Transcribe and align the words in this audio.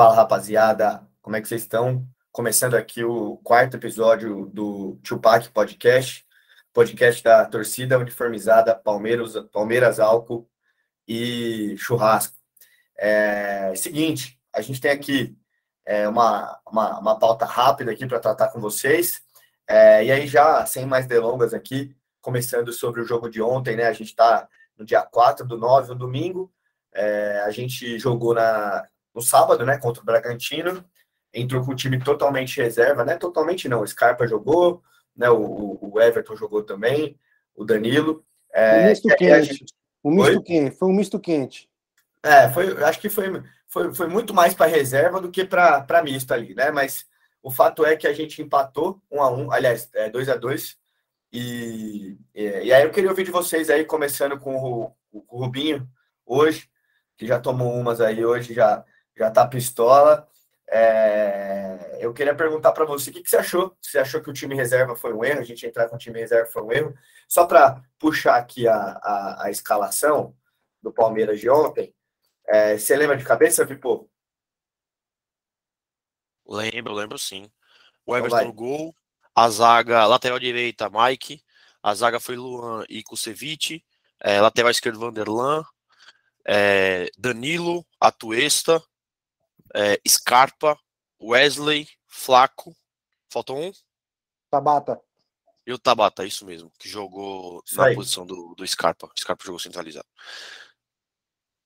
Fala 0.00 0.14
rapaziada, 0.14 1.06
como 1.20 1.36
é 1.36 1.42
que 1.42 1.46
vocês 1.46 1.60
estão? 1.60 2.08
Começando 2.32 2.74
aqui 2.74 3.04
o 3.04 3.36
quarto 3.44 3.76
episódio 3.76 4.46
do 4.46 4.98
Tupac 5.04 5.50
Podcast, 5.50 6.26
podcast 6.72 7.22
da 7.22 7.44
torcida 7.44 7.98
uniformizada 7.98 8.74
Palmeiras, 8.74 9.34
Palmeiras 9.52 10.00
Álcool 10.00 10.48
e 11.06 11.74
Churrasco. 11.76 12.34
É, 12.96 13.74
seguinte, 13.76 14.40
a 14.54 14.62
gente 14.62 14.80
tem 14.80 14.90
aqui 14.90 15.36
é, 15.84 16.08
uma, 16.08 16.58
uma, 16.66 16.98
uma 16.98 17.18
pauta 17.18 17.44
rápida 17.44 17.92
aqui 17.92 18.06
para 18.06 18.20
tratar 18.20 18.48
com 18.48 18.58
vocês. 18.58 19.20
É, 19.68 20.02
e 20.02 20.10
aí, 20.10 20.26
já 20.26 20.64
sem 20.64 20.86
mais 20.86 21.06
delongas 21.06 21.52
aqui, 21.52 21.94
começando 22.22 22.72
sobre 22.72 23.02
o 23.02 23.04
jogo 23.04 23.28
de 23.28 23.42
ontem, 23.42 23.76
né? 23.76 23.84
A 23.84 23.92
gente 23.92 24.08
está 24.08 24.48
no 24.78 24.84
dia 24.86 25.02
4 25.02 25.46
do 25.46 25.58
9, 25.58 25.90
no 25.90 25.94
domingo. 25.94 26.50
É, 26.90 27.42
a 27.44 27.50
gente 27.50 27.98
jogou 27.98 28.32
na, 28.32 28.88
no 29.20 29.22
sábado, 29.22 29.64
né, 29.66 29.78
contra 29.78 30.02
o 30.02 30.04
Bragantino. 30.04 30.84
Entrou 31.32 31.64
com 31.64 31.72
o 31.72 31.76
time 31.76 32.02
totalmente 32.02 32.60
reserva, 32.60 33.04
né? 33.04 33.16
Totalmente 33.16 33.68
não. 33.68 33.82
O 33.82 33.86
Scarpa 33.86 34.26
jogou, 34.26 34.82
né? 35.16 35.30
O, 35.30 35.78
o 35.80 36.00
Everton 36.00 36.34
jogou 36.34 36.64
também, 36.64 37.16
o 37.54 37.64
Danilo. 37.64 38.24
É, 38.52 38.86
um 38.86 38.88
misto 38.88 39.08
quente. 39.16 39.46
Gente... 39.46 39.74
Misto 40.04 40.32
foi? 40.32 40.42
quente. 40.42 40.76
Foi 40.76 40.88
um 40.88 40.92
misto 40.92 41.20
quente. 41.20 41.70
É, 42.22 42.48
foi, 42.48 42.82
acho 42.82 42.98
que 42.98 43.08
foi, 43.08 43.42
foi, 43.68 43.94
foi 43.94 44.08
muito 44.08 44.34
mais 44.34 44.54
para 44.54 44.66
reserva 44.66 45.20
do 45.20 45.30
que 45.30 45.44
para 45.44 46.02
misto 46.02 46.32
ali, 46.32 46.54
né? 46.54 46.72
Mas 46.72 47.06
o 47.42 47.50
fato 47.50 47.84
é 47.84 47.96
que 47.96 48.08
a 48.08 48.12
gente 48.12 48.42
empatou 48.42 49.00
um 49.10 49.22
a 49.22 49.30
um, 49.30 49.52
aliás, 49.52 49.88
é, 49.94 50.10
dois 50.10 50.28
a 50.28 50.34
dois. 50.34 50.76
E, 51.32 52.18
e, 52.34 52.42
e 52.42 52.72
aí 52.72 52.82
eu 52.82 52.90
queria 52.90 53.10
ouvir 53.10 53.24
de 53.24 53.30
vocês 53.30 53.70
aí, 53.70 53.84
começando 53.84 54.36
com 54.36 54.56
o, 54.56 54.90
com 55.12 55.36
o 55.36 55.40
Rubinho 55.40 55.88
hoje, 56.26 56.68
que 57.16 57.26
já 57.26 57.38
tomou 57.38 57.72
umas 57.72 58.00
aí 58.00 58.24
hoje, 58.24 58.52
já 58.52 58.84
já 59.16 59.30
tá 59.30 59.46
pistola. 59.46 60.26
É, 60.72 61.98
eu 62.00 62.14
queria 62.14 62.34
perguntar 62.34 62.70
para 62.72 62.84
você 62.84 63.10
o 63.10 63.12
que, 63.12 63.22
que, 63.22 63.28
você 63.28 63.38
achou? 63.38 63.76
Você 63.82 63.98
achou 63.98 64.22
que 64.22 64.30
o 64.30 64.32
time 64.32 64.54
reserva 64.54 64.94
foi 64.94 65.12
um 65.12 65.24
erro? 65.24 65.40
A 65.40 65.44
gente 65.44 65.66
entrar 65.66 65.88
com 65.88 65.96
o 65.96 65.98
time 65.98 66.20
reserva 66.20 66.50
foi 66.50 66.62
um 66.62 66.72
erro? 66.72 66.94
Só 67.28 67.44
para 67.44 67.82
puxar 67.98 68.36
aqui 68.36 68.68
a, 68.68 68.76
a, 68.76 69.44
a, 69.46 69.50
escalação 69.50 70.34
do 70.80 70.92
Palmeiras 70.92 71.40
de 71.40 71.50
ontem, 71.50 71.92
é, 72.46 72.78
você 72.78 72.96
lembra 72.96 73.16
de 73.16 73.24
cabeça, 73.24 73.64
Vipo? 73.64 74.08
Lembro, 76.46 76.94
lembro 76.94 77.18
sim. 77.18 77.50
O 78.06 78.16
então 78.16 78.26
Everton 78.26 78.40
então 78.42 78.52
gol, 78.52 78.94
a 79.34 79.48
zaga 79.48 80.06
lateral 80.06 80.38
direita, 80.38 80.90
Mike, 80.90 81.42
a 81.82 81.94
zaga 81.94 82.20
foi 82.20 82.36
Luan 82.36 82.84
e 82.88 83.02
Kusevich, 83.02 83.84
é, 84.20 84.40
lateral 84.40 84.70
esquerdo 84.70 84.98
Vanderlan, 84.98 85.64
é, 86.46 87.08
Danilo, 87.16 87.86
Atuesta, 88.00 88.82
é, 89.74 90.00
Scarpa, 90.06 90.78
Wesley, 91.22 91.88
Flaco. 92.06 92.74
Faltou 93.28 93.58
um? 93.58 93.72
Tabata. 94.50 95.00
E 95.66 95.72
o 95.72 95.78
Tabata, 95.78 96.24
isso 96.24 96.44
mesmo, 96.44 96.70
que 96.78 96.88
jogou 96.88 97.62
isso 97.64 97.76
na 97.76 97.86
aí. 97.86 97.94
posição 97.94 98.26
do, 98.26 98.54
do 98.56 98.66
Scarpa. 98.66 99.06
O 99.06 99.20
Scarpa 99.20 99.44
jogou 99.44 99.58
centralizado. 99.58 100.06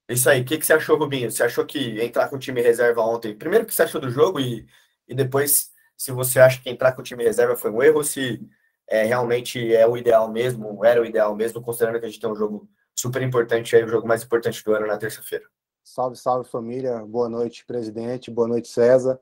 Isso 0.09 0.29
aí. 0.29 0.43
O 0.43 0.45
que, 0.45 0.59
que 0.59 0.67
você 0.67 0.75
achou, 0.75 0.99
Rubinho? 0.99 1.31
Você 1.31 1.43
achou 1.43 1.65
que 1.65 2.03
entrar 2.03 2.29
com 2.29 2.37
o 2.37 2.39
time 2.39 2.61
reserva 2.61 3.01
ontem? 3.01 3.35
Primeiro, 3.37 3.65
o 3.65 3.67
que 3.67 3.75
você 3.75 3.83
achou 3.83 4.01
do 4.01 4.11
jogo 4.11 4.39
e, 4.39 4.67
e 5.09 5.15
depois, 5.15 5.71
se 5.97 6.13
você 6.13 6.39
acha 6.41 6.61
que 6.61 6.69
entrar 6.69 6.93
com 6.93 7.01
o 7.01 7.05
time 7.05 7.25
reserva 7.25 7.57
foi 7.57 7.71
um 7.71 7.83
erro 7.83 7.99
ou 7.99 8.05
se 8.05 8.47
é, 8.87 9.05
realmente 9.05 9.75
é 9.75 9.87
o 9.87 9.97
ideal 9.97 10.31
mesmo, 10.31 10.85
era 10.85 11.01
o 11.01 11.07
ideal 11.07 11.35
mesmo, 11.35 11.63
considerando 11.63 11.99
que 11.99 12.07
a 12.07 12.09
gente 12.09 12.21
tem 12.21 12.31
um 12.31 12.37
jogo 12.37 12.69
super 12.95 13.23
importante 13.23 13.75
aí, 13.75 13.83
o 13.83 13.89
jogo 13.89 14.07
mais 14.07 14.23
importante 14.23 14.63
do 14.63 14.75
ano 14.75 14.87
na 14.87 14.99
terça-feira. 14.99 15.49
Salve, 15.85 16.17
salve 16.17 16.49
família. 16.49 17.05
Boa 17.05 17.29
noite, 17.29 17.67
presidente. 17.67 18.31
Boa 18.31 18.49
noite, 18.49 18.69
César. 18.69 19.21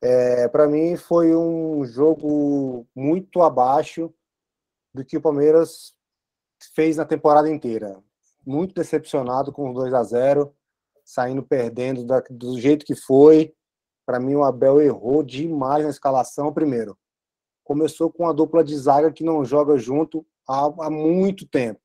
É, 0.00 0.48
Para 0.48 0.66
mim 0.66 0.96
foi 0.96 1.36
um 1.36 1.84
jogo 1.84 2.86
muito 2.96 3.42
abaixo 3.42 4.12
do 4.94 5.04
que 5.04 5.18
o 5.18 5.20
Palmeiras 5.20 5.94
fez 6.74 6.96
na 6.96 7.04
temporada 7.04 7.50
inteira. 7.50 8.02
Muito 8.44 8.74
decepcionado 8.74 9.52
com 9.52 9.68
os 9.68 9.74
2 9.74 9.92
a 9.92 10.02
0 10.02 10.56
saindo 11.04 11.42
perdendo 11.42 12.04
da, 12.04 12.20
do 12.30 12.58
jeito 12.58 12.86
que 12.86 12.94
foi. 12.94 13.54
Para 14.06 14.18
mim, 14.18 14.34
o 14.34 14.44
Abel 14.44 14.80
errou 14.80 15.22
demais 15.22 15.84
na 15.84 15.90
escalação. 15.90 16.54
Primeiro, 16.54 16.98
começou 17.62 18.10
com 18.10 18.26
a 18.26 18.32
dupla 18.32 18.64
de 18.64 18.76
zaga 18.78 19.12
que 19.12 19.22
não 19.22 19.44
joga 19.44 19.76
junto 19.76 20.26
há, 20.48 20.64
há 20.86 20.90
muito 20.90 21.46
tempo. 21.46 21.82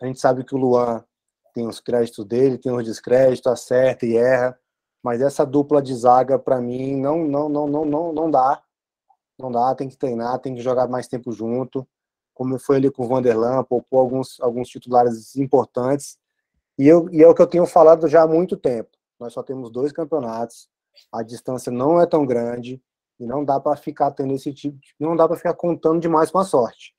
A 0.00 0.06
gente 0.06 0.18
sabe 0.18 0.44
que 0.44 0.54
o 0.54 0.58
Luan 0.58 1.04
tem 1.52 1.66
os 1.66 1.80
créditos 1.80 2.24
dele, 2.24 2.58
tem 2.58 2.72
os 2.72 2.84
descréditos, 2.84 3.50
acerta 3.50 4.06
e 4.06 4.16
erra, 4.16 4.58
mas 5.02 5.20
essa 5.20 5.44
dupla 5.44 5.82
de 5.82 5.94
zaga 5.94 6.38
para 6.38 6.60
mim 6.60 6.96
não 6.96 7.24
não 7.26 7.48
não 7.48 7.66
não 7.66 7.84
não 7.84 8.12
não 8.12 8.30
dá. 8.30 8.62
Não 9.38 9.50
dá, 9.50 9.74
tem 9.74 9.88
que 9.88 9.96
treinar, 9.96 10.38
tem 10.38 10.54
que 10.54 10.60
jogar 10.60 10.86
mais 10.88 11.08
tempo 11.08 11.32
junto. 11.32 11.86
Como 12.34 12.58
foi 12.58 12.76
ali 12.76 12.90
com 12.90 13.04
o 13.04 13.08
Vanderlan, 13.08 13.64
poupou 13.64 14.00
alguns 14.00 14.40
alguns 14.40 14.68
titulares 14.68 15.36
importantes. 15.36 16.18
E, 16.78 16.88
eu, 16.88 17.08
e 17.12 17.22
é 17.22 17.28
o 17.28 17.34
que 17.34 17.42
eu 17.42 17.46
tenho 17.46 17.66
falado 17.66 18.08
já 18.08 18.22
há 18.22 18.26
muito 18.26 18.56
tempo. 18.56 18.90
Nós 19.18 19.32
só 19.32 19.42
temos 19.42 19.70
dois 19.70 19.92
campeonatos, 19.92 20.68
a 21.12 21.22
distância 21.22 21.70
não 21.70 22.00
é 22.00 22.06
tão 22.06 22.26
grande 22.26 22.82
e 23.18 23.26
não 23.26 23.44
dá 23.44 23.60
para 23.60 23.76
ficar 23.76 24.10
tendo 24.10 24.34
esse 24.34 24.52
tipo, 24.52 24.78
de, 24.78 24.94
não 24.98 25.14
dá 25.14 25.28
para 25.28 25.36
ficar 25.36 25.54
contando 25.54 26.00
demais 26.00 26.30
com 26.30 26.38
a 26.38 26.44
sorte. 26.44 26.94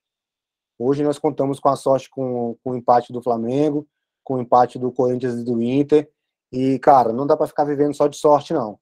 Hoje 0.79 1.03
nós 1.03 1.19
contamos 1.19 1.59
com 1.59 1.69
a 1.69 1.75
sorte 1.75 2.09
com, 2.09 2.57
com 2.63 2.71
o 2.71 2.75
empate 2.75 3.11
do 3.11 3.21
Flamengo, 3.21 3.87
com 4.23 4.35
o 4.35 4.41
empate 4.41 4.79
do 4.79 4.91
Corinthians 4.91 5.35
e 5.35 5.43
do 5.43 5.61
Inter. 5.61 6.09
E, 6.51 6.77
cara, 6.79 7.11
não 7.11 7.25
dá 7.25 7.35
para 7.35 7.47
ficar 7.47 7.63
vivendo 7.63 7.95
só 7.95 8.07
de 8.07 8.17
sorte, 8.17 8.53
não. 8.53 8.79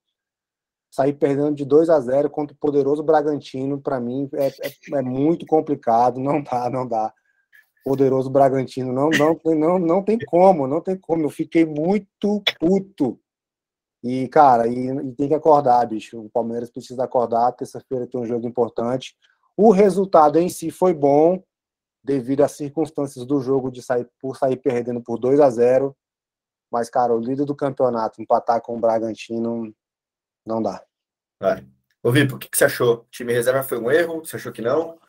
Sair 0.91 1.13
perdendo 1.13 1.56
de 1.56 1.63
2 1.63 1.90
a 1.90 2.00
0 2.00 2.29
contra 2.29 2.53
o 2.53 2.59
poderoso 2.59 3.02
Bragantino, 3.02 3.80
para 3.80 4.00
mim, 4.00 4.30
é, 4.34 4.47
é, 4.47 4.74
é, 4.94 5.01
muito 5.01 5.46
complicado. 5.46 6.19
Não 6.19 6.44
dá, 6.44 6.69
não 6.69 6.85
dá. 6.85 7.13
Poderoso 7.84 8.30
Bragantino, 8.30 8.91
não, 8.91 9.09
não, 9.09 9.40
não, 9.56 9.80
não 9.80 10.03
tem 10.03 10.19
como, 10.19 10.68
não 10.68 10.81
tem 10.81 10.97
como. 10.97 11.24
Eu 11.24 11.30
fiquei 11.30 11.66
muito 11.66 12.44
puto. 12.59 13.19
E, 14.03 14.28
cara, 14.28 14.68
e, 14.68 14.88
e 14.88 15.12
tem 15.13 15.30
que 15.30 15.34
acordar, 15.34 15.88
bicho. 15.88 16.19
O 16.19 16.30
Palmeiras 16.30 16.69
precisa 16.69 17.06
acordar. 17.06 17.53
Terça-feira 17.53 18.06
tem 18.06 18.19
um 18.19 18.25
jogo 18.25 18.46
importante. 18.46 19.16
O 19.56 19.72
resultado 19.72 20.40
em 20.40 20.50
si 20.50 20.72
foi 20.72 20.94
bom, 20.94 21.41
devido 22.03 22.41
às 22.41 22.53
circunstâncias 22.53 23.25
do 23.25 23.39
jogo 23.41 23.72
de 23.72 23.81
sair 23.81 24.07
por 24.19 24.35
sair 24.38 24.57
perdendo 24.57 25.01
por 25.01 25.17
2 25.19 25.39
a 25.39 25.50
0 25.50 25.95
mas 26.72 26.89
cara 26.89 27.13
o 27.13 27.19
líder 27.19 27.45
do 27.45 27.56
campeonato 27.56 28.22
empatar 28.22 28.62
com 28.62 28.75
o 28.75 28.79
Bragantino 28.79 29.73
não 30.45 30.62
dá 30.62 30.84
é. 31.41 31.63
Ô 32.03 32.12
Vipo, 32.12 32.35
o 32.35 32.39
que, 32.39 32.50
que 32.50 32.57
você 32.57 32.66
achou? 32.66 32.94
O 32.94 33.07
time 33.12 33.34
reserva 33.34 33.63
foi 33.63 33.79
um 33.79 33.91
erro? 33.91 34.19
Você 34.19 34.35
achou 34.35 34.51
que 34.51 34.62
não? 34.62 35.00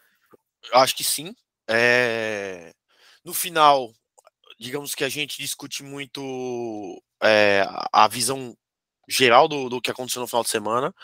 Acho 0.72 0.96
que 0.96 1.04
sim. 1.04 1.34
É... 1.68 2.72
No 3.24 3.32
final, 3.32 3.92
digamos 4.58 4.94
que 4.94 5.04
a 5.04 5.08
gente 5.08 5.40
discute 5.40 5.82
muito 5.82 7.02
é, 7.22 7.66
a 7.92 8.08
visão 8.08 8.56
geral 9.08 9.46
do, 9.46 9.68
do 9.68 9.80
que 9.80 9.90
aconteceu 9.90 10.20
no 10.20 10.28
final 10.28 10.42
de 10.42 10.50
semana. 10.50 10.94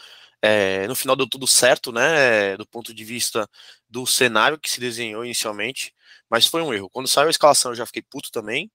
É, 0.42 0.86
no 0.86 0.94
final 0.94 1.16
deu 1.16 1.28
tudo 1.28 1.46
certo, 1.46 1.92
né? 1.92 2.56
Do 2.56 2.66
ponto 2.66 2.94
de 2.94 3.04
vista 3.04 3.48
do 3.88 4.06
cenário 4.06 4.58
que 4.58 4.70
se 4.70 4.80
desenhou 4.80 5.24
inicialmente, 5.24 5.94
mas 6.30 6.46
foi 6.46 6.62
um 6.62 6.72
erro. 6.72 6.90
Quando 6.90 7.08
saiu 7.08 7.28
a 7.28 7.30
escalação, 7.30 7.72
eu 7.72 7.76
já 7.76 7.86
fiquei 7.86 8.02
puto 8.02 8.30
também. 8.30 8.70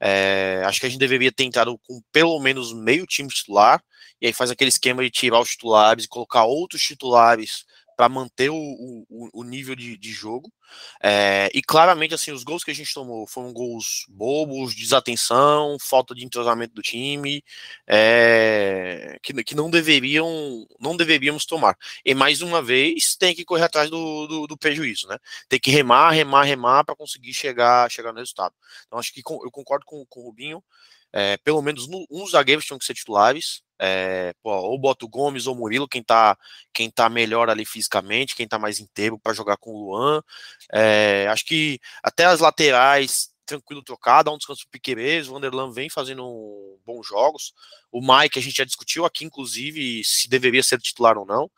É, 0.00 0.62
acho 0.66 0.80
que 0.80 0.86
a 0.86 0.88
gente 0.88 0.98
deveria 0.98 1.32
ter 1.32 1.44
entrado 1.44 1.78
com 1.78 2.02
pelo 2.12 2.38
menos 2.40 2.72
meio 2.72 3.06
time 3.06 3.28
titular, 3.30 3.82
e 4.20 4.26
aí 4.26 4.32
faz 4.32 4.50
aquele 4.50 4.68
esquema 4.68 5.02
de 5.02 5.10
tirar 5.10 5.40
os 5.40 5.50
titulares 5.50 6.04
e 6.04 6.08
colocar 6.08 6.44
outros 6.44 6.82
titulares 6.82 7.64
para 7.96 8.08
manter 8.10 8.50
o, 8.50 8.56
o, 9.08 9.30
o, 9.32 9.42
nível 9.42 9.74
de, 9.74 9.96
de 9.96 10.12
jogo. 10.12 10.52
É, 11.02 11.48
e 11.54 11.62
claramente, 11.62 12.14
assim, 12.14 12.30
os 12.30 12.44
gols 12.44 12.62
que 12.62 12.70
a 12.70 12.74
gente 12.74 12.92
tomou 12.92 13.26
foram 13.26 13.52
gols 13.52 14.04
bobos, 14.08 14.74
desatenção, 14.74 15.78
falta 15.80 16.14
de 16.14 16.24
entrosamento 16.24 16.74
do 16.74 16.82
time, 16.82 17.42
é, 17.86 19.18
que, 19.22 19.32
que 19.42 19.54
não 19.54 19.70
deveriam, 19.70 20.66
não 20.78 20.96
deveríamos 20.96 21.46
tomar. 21.46 21.76
E 22.04 22.14
mais 22.14 22.42
uma 22.42 22.60
vez 22.62 23.16
tem 23.16 23.34
que 23.34 23.44
correr 23.44 23.64
atrás 23.64 23.88
do, 23.88 24.26
do, 24.26 24.46
do 24.46 24.58
prejuízo, 24.58 25.08
né? 25.08 25.16
Tem 25.48 25.58
que 25.58 25.70
remar, 25.70 26.10
remar, 26.10 26.42
remar 26.42 26.84
para 26.84 26.94
conseguir 26.94 27.32
chegar, 27.32 27.90
chegar 27.90 28.12
no 28.12 28.18
resultado. 28.18 28.54
Então 28.86 28.98
acho 28.98 29.12
que 29.12 29.20
eu 29.20 29.50
concordo 29.50 29.86
com, 29.86 30.04
com 30.06 30.20
o 30.20 30.24
Rubinho. 30.24 30.62
É, 31.12 31.36
pelo 31.38 31.62
menos 31.62 31.88
no, 31.88 32.04
uns 32.10 32.32
zagueiros 32.32 32.64
tinham 32.64 32.78
que 32.78 32.84
ser 32.84 32.94
titulares. 32.94 33.62
É, 33.78 34.32
pô, 34.42 34.50
ou 34.50 34.78
bota 34.78 35.04
o 35.04 35.08
Gomes 35.08 35.46
ou 35.46 35.54
o 35.54 35.58
Murilo, 35.58 35.88
quem 35.88 36.02
tá, 36.02 36.36
quem 36.72 36.90
tá 36.90 37.08
melhor 37.08 37.50
ali 37.50 37.64
fisicamente, 37.66 38.34
quem 38.34 38.48
tá 38.48 38.58
mais 38.58 38.80
inteiro 38.80 39.18
para 39.18 39.34
jogar 39.34 39.56
com 39.58 39.70
o 39.70 39.86
Luan. 39.86 40.22
É, 40.72 41.26
acho 41.28 41.44
que 41.44 41.78
até 42.02 42.24
as 42.24 42.40
laterais, 42.40 43.30
tranquilo 43.44 43.82
trocado, 43.82 44.24
dá 44.26 44.32
um 44.34 44.38
descanso 44.38 44.62
pro 44.62 44.70
Piqueires, 44.70 45.28
o 45.28 45.32
Vanderlan 45.32 45.72
vem 45.72 45.88
fazendo 45.88 46.78
bons 46.84 47.06
jogos. 47.06 47.54
O 47.92 48.00
Mike, 48.00 48.38
a 48.38 48.42
gente 48.42 48.56
já 48.56 48.64
discutiu 48.64 49.04
aqui, 49.04 49.24
inclusive, 49.24 50.02
se 50.04 50.28
deveria 50.28 50.62
ser 50.62 50.78
titular 50.80 51.16
ou 51.16 51.26
não. 51.26 51.50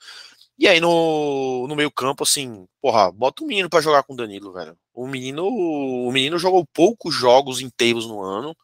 E 0.58 0.66
aí 0.66 0.80
no, 0.80 1.66
no 1.68 1.76
meio 1.76 1.90
campo, 1.90 2.24
assim, 2.24 2.66
porra, 2.82 3.12
bota 3.12 3.44
o 3.44 3.46
menino 3.46 3.70
para 3.70 3.80
jogar 3.80 4.02
com 4.02 4.14
o 4.14 4.16
Danilo, 4.16 4.52
velho. 4.52 4.76
O 4.92 5.06
menino, 5.06 5.46
o 5.46 6.10
menino 6.10 6.38
jogou 6.38 6.66
poucos 6.66 7.14
jogos 7.14 7.60
inteiros 7.60 8.06
no 8.06 8.20
ano. 8.20 8.56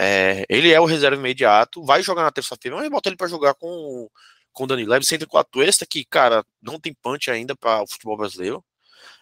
É, 0.00 0.46
ele 0.48 0.72
é 0.72 0.80
o 0.80 0.86
reserva 0.86 1.16
imediato, 1.16 1.84
vai 1.84 2.02
jogar 2.02 2.22
na 2.22 2.32
terça-feira, 2.32 2.76
mas 2.76 2.88
bota 2.90 3.08
ele 3.10 3.16
para 3.16 3.28
jogar 3.28 3.54
com, 3.54 4.08
com 4.52 4.64
o 4.64 4.66
Danilo. 4.66 4.90
Leve 4.90 5.04
104 5.04 5.62
extra, 5.62 5.86
que, 5.86 6.04
cara, 6.04 6.44
não 6.62 6.80
tem 6.80 6.94
punch 6.94 7.30
ainda 7.30 7.54
para 7.54 7.82
o 7.82 7.86
futebol 7.86 8.16
brasileiro. 8.16 8.64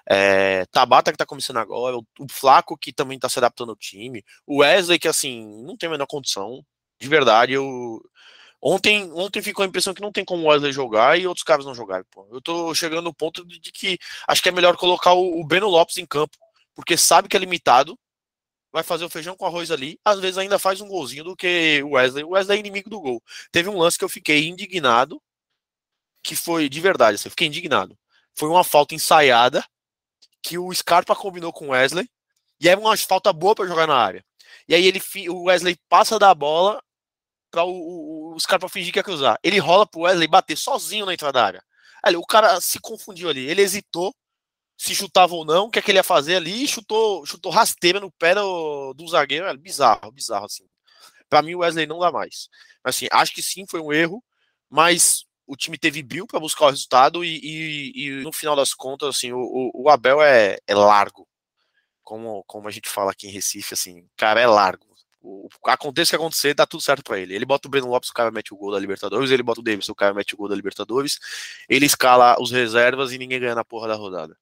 É, 0.09 0.65
Tabata 0.67 1.13
que 1.13 1.19
tá 1.19 1.27
começando 1.27 1.59
agora, 1.59 1.97
o, 1.97 2.05
o 2.21 2.27
Flaco 2.31 2.77
que 2.77 2.93
também 2.93 3.19
tá 3.19 3.29
se 3.29 3.39
adaptando 3.39 3.71
ao 3.71 3.77
time, 3.77 4.25
o 4.47 4.59
Wesley 4.59 4.99
que 4.99 5.09
assim, 5.09 5.63
não 5.65 5.77
tem 5.77 5.89
a 5.89 5.93
menor 5.93 6.07
condição, 6.07 6.65
de 7.01 7.09
verdade, 7.09 7.53
eu 7.53 8.01
ontem, 8.63 9.11
ontem 9.13 9.43
ficou 9.43 9.65
a 9.65 9.67
impressão 9.67 9.93
que 9.93 10.01
não 10.01 10.13
tem 10.13 10.25
como 10.25 10.45
o 10.45 10.47
Wesley 10.47 10.73
jogar 10.73 11.19
e 11.19 11.27
outros 11.27 11.43
caras 11.43 11.67
não 11.67 11.75
jogarem, 11.75 12.07
pô. 12.11 12.27
Eu 12.31 12.41
tô 12.41 12.73
chegando 12.75 13.03
no 13.03 13.13
ponto 13.13 13.45
de, 13.45 13.59
que 13.73 13.99
acho 14.29 14.41
que 14.41 14.49
é 14.49 14.53
melhor 14.53 14.77
colocar 14.77 15.13
o, 15.15 15.41
o 15.41 15.45
Beno 15.45 15.69
Lopes 15.69 15.99
em 15.99 16.07
campo, 16.07 16.39
porque 16.75 16.97
sabe 16.97 17.29
que 17.29 17.37
é 17.37 17.41
limitado, 17.41 17.99
vai 18.73 18.83
fazer 18.83 19.05
o 19.05 19.11
feijão 19.11 19.37
com 19.37 19.45
arroz 19.45 19.71
ali, 19.71 19.99
às 20.05 20.21
vezes 20.21 20.39
ainda 20.39 20.59
faz 20.59 20.81
um 20.81 20.89
golzinho 20.89 21.25
do 21.25 21.37
que 21.37 21.83
o 21.83 21.91
Wesley. 21.91 22.25
O 22.25 22.31
Wesley 22.31 22.57
é 22.57 22.61
inimigo 22.61 22.89
do 22.89 23.01
gol. 23.01 23.23
Teve 23.51 23.69
um 23.69 23.79
lance 23.79 23.99
que 23.99 24.05
eu 24.05 24.09
fiquei 24.09 24.49
indignado, 24.49 25.21
que 26.23 26.37
foi 26.37 26.69
de 26.69 26.81
verdade, 26.81 27.17
assim, 27.17 27.27
eu 27.27 27.31
fiquei 27.31 27.49
indignado. 27.49 27.99
Foi 28.35 28.49
uma 28.49 28.65
falta 28.65 28.95
ensaiada 28.95 29.65
que 30.43 30.57
o 30.57 30.73
Scarpa 30.73 31.15
combinou 31.15 31.53
com 31.53 31.67
o 31.67 31.71
Wesley 31.71 32.09
e 32.61 32.69
é 32.69 32.77
uma 32.77 32.97
falta 32.97 33.33
boa 33.33 33.55
para 33.55 33.67
jogar 33.67 33.87
na 33.87 33.97
área. 33.97 34.25
E 34.69 34.75
aí 34.75 34.87
ele 34.87 35.03
o 35.29 35.45
Wesley 35.45 35.77
passa 35.89 36.19
da 36.19 36.35
bola 36.35 36.83
para 37.53 37.65
o, 37.65 37.71
o, 37.71 38.35
o, 38.35 38.41
Scarpa 38.41 38.69
fingir 38.69 38.93
que 38.93 38.99
ia 38.99 39.05
cruzar. 39.05 39.39
Ele 39.45 39.59
rola 39.61 39.87
pro 39.87 40.01
Wesley 40.03 40.27
bater 40.27 40.57
sozinho 40.57 41.07
na 41.07 41.15
entrada 41.15 41.39
da 41.39 41.45
área. 41.45 41.65
Ali, 42.03 42.17
o 42.17 42.27
cara 42.27 42.61
se 42.61 42.81
confundiu 42.81 43.29
ali. 43.29 43.49
Ele 43.49 43.63
hesitou 43.63 44.13
se 44.77 44.97
chutava 44.97 45.33
ou 45.33 45.45
não, 45.45 45.67
o 45.67 45.71
que 45.71 45.79
é 45.79 45.83
que 45.83 45.93
ele 45.93 45.99
ia 45.99 46.03
fazer 46.03 46.35
ali, 46.35 46.67
chutou, 46.67 47.25
chutou 47.25 47.53
rasteira 47.53 48.01
no 48.01 48.11
pé 48.11 48.35
do, 48.35 48.93
do 48.95 49.07
zagueiro. 49.07 49.47
Bizarro, 49.57 50.11
bizarro 50.11 50.47
assim. 50.47 50.65
Para 51.29 51.41
mim 51.41 51.55
o 51.55 51.61
Wesley 51.61 51.87
não 51.87 52.01
dá 52.01 52.11
mais. 52.11 52.49
Assim, 52.83 53.07
acho 53.13 53.33
que 53.33 53.41
sim, 53.41 53.65
foi 53.71 53.81
um 53.81 53.93
erro, 53.93 54.21
mas 54.69 55.25
o 55.47 55.57
time 55.57 55.79
teve 55.79 56.03
Bill 56.03 56.27
para 56.27 56.41
buscar 56.41 56.67
o 56.67 56.71
resultado 56.71 57.25
e, 57.25 57.39
e, 57.43 57.93
e, 57.95 58.11
no 58.23 58.33
final 58.33 58.57
das 58.57 58.75
contas, 58.75 59.11
assim, 59.11 59.33
o, 59.33 59.71
o 59.73 59.89
Abel 59.89 60.21
é, 60.21 60.59
é, 60.67 60.75
largo. 60.75 61.29
Como, 62.03 62.43
como 62.49 62.67
a 62.67 62.71
gente 62.73 62.89
fala 62.89 63.13
aqui 63.13 63.29
em 63.29 63.31
Recife, 63.31 63.75
assim, 63.75 64.05
cara, 64.17 64.41
é 64.41 64.47
largo. 64.47 64.92
Aconteça 65.65 66.09
o 66.09 66.11
que 66.11 66.17
acontecer, 66.17 66.55
dá 66.55 66.67
tudo 66.67 66.83
certo 66.83 67.05
para 67.05 67.19
ele. 67.19 67.35
Ele 67.35 67.45
bota 67.45 67.69
o 67.69 67.71
Breno 67.71 67.89
Lopes, 67.89 68.11
o 68.11 68.15
cara 68.15 68.31
mete 68.31 68.53
o 68.53 68.57
gol 68.57 68.73
da 68.73 68.79
Libertadores, 68.79 69.31
ele 69.31 69.43
bota 69.43 69.61
o 69.61 69.63
Davis, 69.63 69.89
o 69.89 69.95
cara 69.95 70.13
mete 70.13 70.35
o 70.35 70.37
gol 70.37 70.49
da 70.49 70.55
Libertadores, 70.55 71.19
ele 71.69 71.87
escala 71.87 72.37
os 72.41 72.51
reservas 72.51 73.13
e 73.13 73.19
ninguém 73.19 73.41
ganha 73.41 73.55
na 73.55 73.65
porra 73.65 73.89
da 73.89 73.95
rodada. 73.95 74.37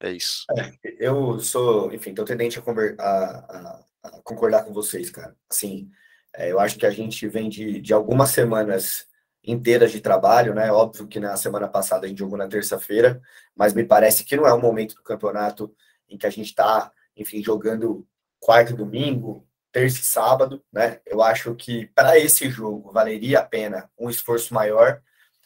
É 0.00 0.10
isso. 0.10 0.44
É, 0.56 0.72
eu 0.98 1.38
sou, 1.38 1.92
enfim, 1.92 2.12
tô 2.12 2.24
tendente 2.24 2.58
a, 2.58 2.62
a, 2.62 3.04
a, 3.04 3.84
a 4.02 4.10
concordar 4.24 4.64
com 4.64 4.72
vocês, 4.72 5.10
cara. 5.10 5.36
Assim, 5.48 5.88
é, 6.34 6.50
eu 6.50 6.58
acho 6.58 6.76
que 6.76 6.86
a 6.86 6.90
gente 6.90 7.28
vem 7.28 7.48
de, 7.48 7.80
de 7.80 7.92
algumas 7.92 8.30
semanas 8.30 9.06
inteiras 9.44 9.92
de 9.92 10.00
trabalho, 10.00 10.54
né? 10.54 10.72
Óbvio 10.72 11.06
que 11.06 11.20
na 11.20 11.36
semana 11.36 11.68
passada 11.68 12.06
a 12.06 12.08
gente 12.08 12.18
jogou 12.18 12.38
na 12.38 12.48
terça-feira, 12.48 13.20
mas 13.54 13.74
me 13.74 13.84
parece 13.84 14.24
que 14.24 14.36
não 14.36 14.46
é 14.46 14.52
o 14.52 14.60
momento 14.60 14.94
do 14.94 15.02
campeonato 15.02 15.72
em 16.08 16.18
que 16.18 16.26
a 16.26 16.30
gente 16.30 16.48
está, 16.48 16.90
enfim, 17.16 17.42
jogando 17.42 18.06
quarto 18.40 18.74
domingo, 18.74 19.46
terça 19.72 20.00
e 20.00 20.04
sábado, 20.04 20.62
né? 20.72 21.00
Eu 21.06 21.22
acho 21.22 21.54
que 21.54 21.86
para 21.88 22.18
esse 22.18 22.48
jogo 22.50 22.92
valeria 22.92 23.40
a 23.40 23.44
pena 23.44 23.90
um 23.98 24.10
esforço 24.10 24.52
maior, 24.52 25.00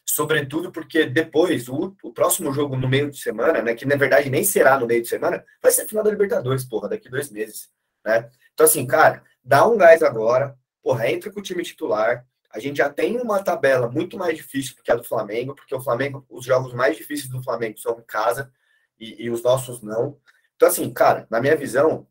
sobretudo 0.04 0.72
porque 0.72 1.06
depois 1.06 1.68
o, 1.68 1.96
o, 2.02 2.12
próximo 2.12 2.52
jogo 2.52 2.76
no 2.76 2.88
meio 2.88 3.10
de 3.10 3.18
semana, 3.18 3.62
né? 3.62 3.74
Que 3.74 3.86
na 3.86 3.96
verdade 3.96 4.28
nem 4.28 4.44
será 4.44 4.78
no 4.78 4.86
meio 4.86 5.02
de 5.02 5.08
semana, 5.08 5.44
vai 5.62 5.70
ser 5.70 5.82
a 5.82 5.88
final 5.88 6.02
da 6.02 6.10
Libertadores, 6.10 6.64
porra, 6.64 6.88
daqui 6.88 7.08
dois 7.08 7.30
meses, 7.30 7.70
né? 8.04 8.28
Então 8.52 8.66
assim, 8.66 8.86
cara, 8.86 9.22
dá 9.42 9.66
um 9.66 9.76
gás 9.76 10.02
agora, 10.02 10.56
porra, 10.82 11.08
entra 11.08 11.30
com 11.30 11.40
o 11.40 11.42
time 11.42 11.62
titular, 11.62 12.26
a 12.50 12.58
gente 12.58 12.78
já 12.78 12.88
tem 12.88 13.18
uma 13.18 13.42
tabela 13.42 13.88
muito 13.88 14.16
mais 14.16 14.36
difícil 14.36 14.74
do 14.74 14.82
que 14.82 14.90
a 14.90 14.96
do 14.96 15.04
Flamengo, 15.04 15.54
porque 15.54 15.74
o 15.74 15.80
Flamengo, 15.80 16.24
os 16.28 16.44
jogos 16.44 16.72
mais 16.72 16.96
difíceis 16.96 17.28
do 17.28 17.42
Flamengo 17.42 17.78
são 17.78 17.98
em 17.98 18.04
casa 18.04 18.50
e, 18.98 19.24
e 19.24 19.30
os 19.30 19.42
nossos 19.42 19.82
não. 19.82 20.18
Então, 20.56 20.68
assim, 20.68 20.90
cara, 20.90 21.26
na 21.30 21.38
minha 21.38 21.54
visão, 21.54 22.06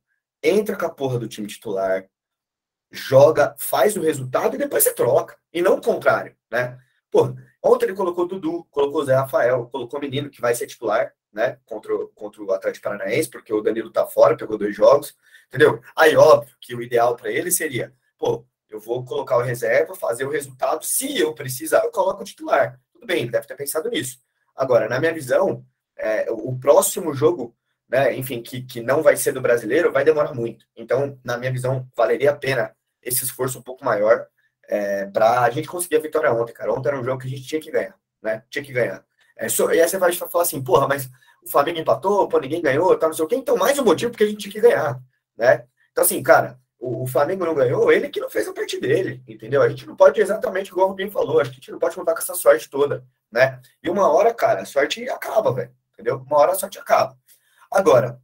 entra 0.47 0.75
com 0.75 0.85
a 0.85 0.89
porra 0.89 1.19
do 1.19 1.27
time 1.27 1.47
titular, 1.47 2.07
joga, 2.91 3.55
faz 3.57 3.95
o 3.97 4.01
resultado 4.01 4.55
e 4.55 4.59
depois 4.59 4.83
você 4.83 4.93
troca. 4.93 5.37
E 5.53 5.61
não 5.61 5.75
o 5.75 5.81
contrário, 5.81 6.35
né? 6.51 6.77
Pô, 7.11 7.35
ontem 7.63 7.85
ele 7.85 7.95
colocou 7.95 8.25
o 8.25 8.27
Dudu, 8.27 8.65
colocou 8.69 9.01
o 9.01 9.05
Zé 9.05 9.15
Rafael, 9.15 9.67
colocou 9.67 9.99
o 9.99 10.01
menino 10.01 10.29
que 10.29 10.41
vai 10.41 10.53
ser 10.53 10.67
titular, 10.67 11.13
né? 11.31 11.59
Contra, 11.65 11.93
contra 12.13 12.43
o 12.43 12.51
Atlético 12.51 12.83
Paranaense, 12.83 13.29
porque 13.29 13.53
o 13.53 13.61
Danilo 13.61 13.91
tá 13.91 14.05
fora, 14.05 14.37
pegou 14.37 14.57
dois 14.57 14.75
jogos, 14.75 15.15
entendeu? 15.47 15.81
Aí, 15.95 16.15
óbvio 16.15 16.55
que 16.59 16.75
o 16.75 16.81
ideal 16.81 17.15
para 17.15 17.31
ele 17.31 17.51
seria, 17.51 17.93
pô, 18.17 18.45
eu 18.69 18.79
vou 18.79 19.05
colocar 19.05 19.37
o 19.37 19.41
reserva, 19.41 19.95
fazer 19.95 20.25
o 20.25 20.29
resultado. 20.29 20.83
Se 20.85 21.17
eu 21.17 21.33
precisar, 21.33 21.83
eu 21.83 21.91
coloco 21.91 22.21
o 22.21 22.25
titular. 22.25 22.79
Tudo 22.91 23.05
bem, 23.05 23.21
ele 23.21 23.31
deve 23.31 23.47
ter 23.47 23.55
pensado 23.55 23.89
nisso. 23.89 24.19
Agora, 24.55 24.89
na 24.89 24.99
minha 24.99 25.13
visão, 25.13 25.65
é, 25.97 26.29
o 26.31 26.57
próximo 26.57 27.13
jogo, 27.13 27.55
né, 27.89 28.15
enfim, 28.15 28.41
que, 28.41 28.61
que 28.61 28.81
não 28.81 29.01
vai 29.01 29.15
ser 29.15 29.31
do 29.31 29.41
brasileiro, 29.41 29.91
vai 29.91 30.03
demorar 30.03 30.33
muito. 30.33 30.65
Então, 30.75 31.19
na 31.23 31.37
minha 31.37 31.51
visão, 31.51 31.87
valeria 31.95 32.31
a 32.31 32.35
pena 32.35 32.75
esse 33.01 33.23
esforço 33.23 33.59
um 33.59 33.61
pouco 33.61 33.85
maior 33.85 34.27
é, 34.67 35.05
para 35.05 35.41
a 35.41 35.49
gente 35.49 35.67
conseguir 35.67 35.97
a 35.97 36.01
vitória 36.01 36.33
ontem, 36.33 36.53
cara. 36.53 36.73
Ontem 36.73 36.89
era 36.89 36.99
um 36.99 37.03
jogo 37.03 37.21
que 37.21 37.27
a 37.27 37.29
gente 37.29 37.43
tinha 37.43 37.61
que 37.61 37.71
ganhar, 37.71 37.95
né? 38.21 38.43
Tinha 38.49 38.63
que 38.63 38.73
ganhar. 38.73 39.05
É, 39.37 39.47
so, 39.49 39.71
e 39.71 39.81
aí 39.81 39.87
você 39.87 39.97
vai 39.97 40.11
falar 40.13 40.43
assim, 40.43 40.63
porra, 40.63 40.87
mas 40.87 41.09
o 41.43 41.49
Flamengo 41.49 41.79
empatou, 41.79 42.27
pô, 42.27 42.39
ninguém 42.39 42.61
ganhou, 42.61 42.97
tá, 42.97 43.07
não 43.07 43.13
sei 43.13 43.25
o 43.25 43.27
quê. 43.27 43.35
Então, 43.35 43.57
mais 43.57 43.77
um 43.77 43.83
motivo 43.83 44.11
porque 44.11 44.23
a 44.23 44.27
gente 44.27 44.39
tinha 44.39 44.51
que 44.51 44.61
ganhar, 44.61 44.99
né? 45.37 45.65
Então, 45.91 46.03
assim, 46.03 46.21
cara, 46.23 46.59
o, 46.79 47.03
o, 47.03 47.07
Flamengo 47.07 47.45
não 47.45 47.53
ganhou, 47.53 47.91
ele 47.91 48.09
que 48.09 48.19
não 48.19 48.29
fez 48.29 48.47
a 48.47 48.53
parte 48.53 48.79
dele, 48.79 49.23
entendeu? 49.27 49.61
A 49.61 49.69
gente 49.69 49.85
não 49.85 49.95
pode 49.95 50.19
exatamente 50.19 50.69
igual 50.69 50.87
o 50.87 50.89
Rubinho 50.89 51.11
falou, 51.11 51.39
a 51.39 51.43
gente 51.43 51.71
não 51.71 51.79
pode 51.79 51.95
contar 51.95 52.13
com 52.13 52.19
essa 52.19 52.33
sorte 52.33 52.69
toda, 52.69 53.05
né? 53.31 53.59
E 53.83 53.89
uma 53.89 54.11
hora, 54.11 54.33
cara, 54.33 54.61
a 54.61 54.65
sorte 54.65 55.07
acaba, 55.09 55.53
velho, 55.53 55.71
entendeu? 55.93 56.23
Uma 56.25 56.37
hora 56.37 56.51
a 56.53 56.55
sorte 56.55 56.79
acaba. 56.79 57.15
Agora, 57.75 58.21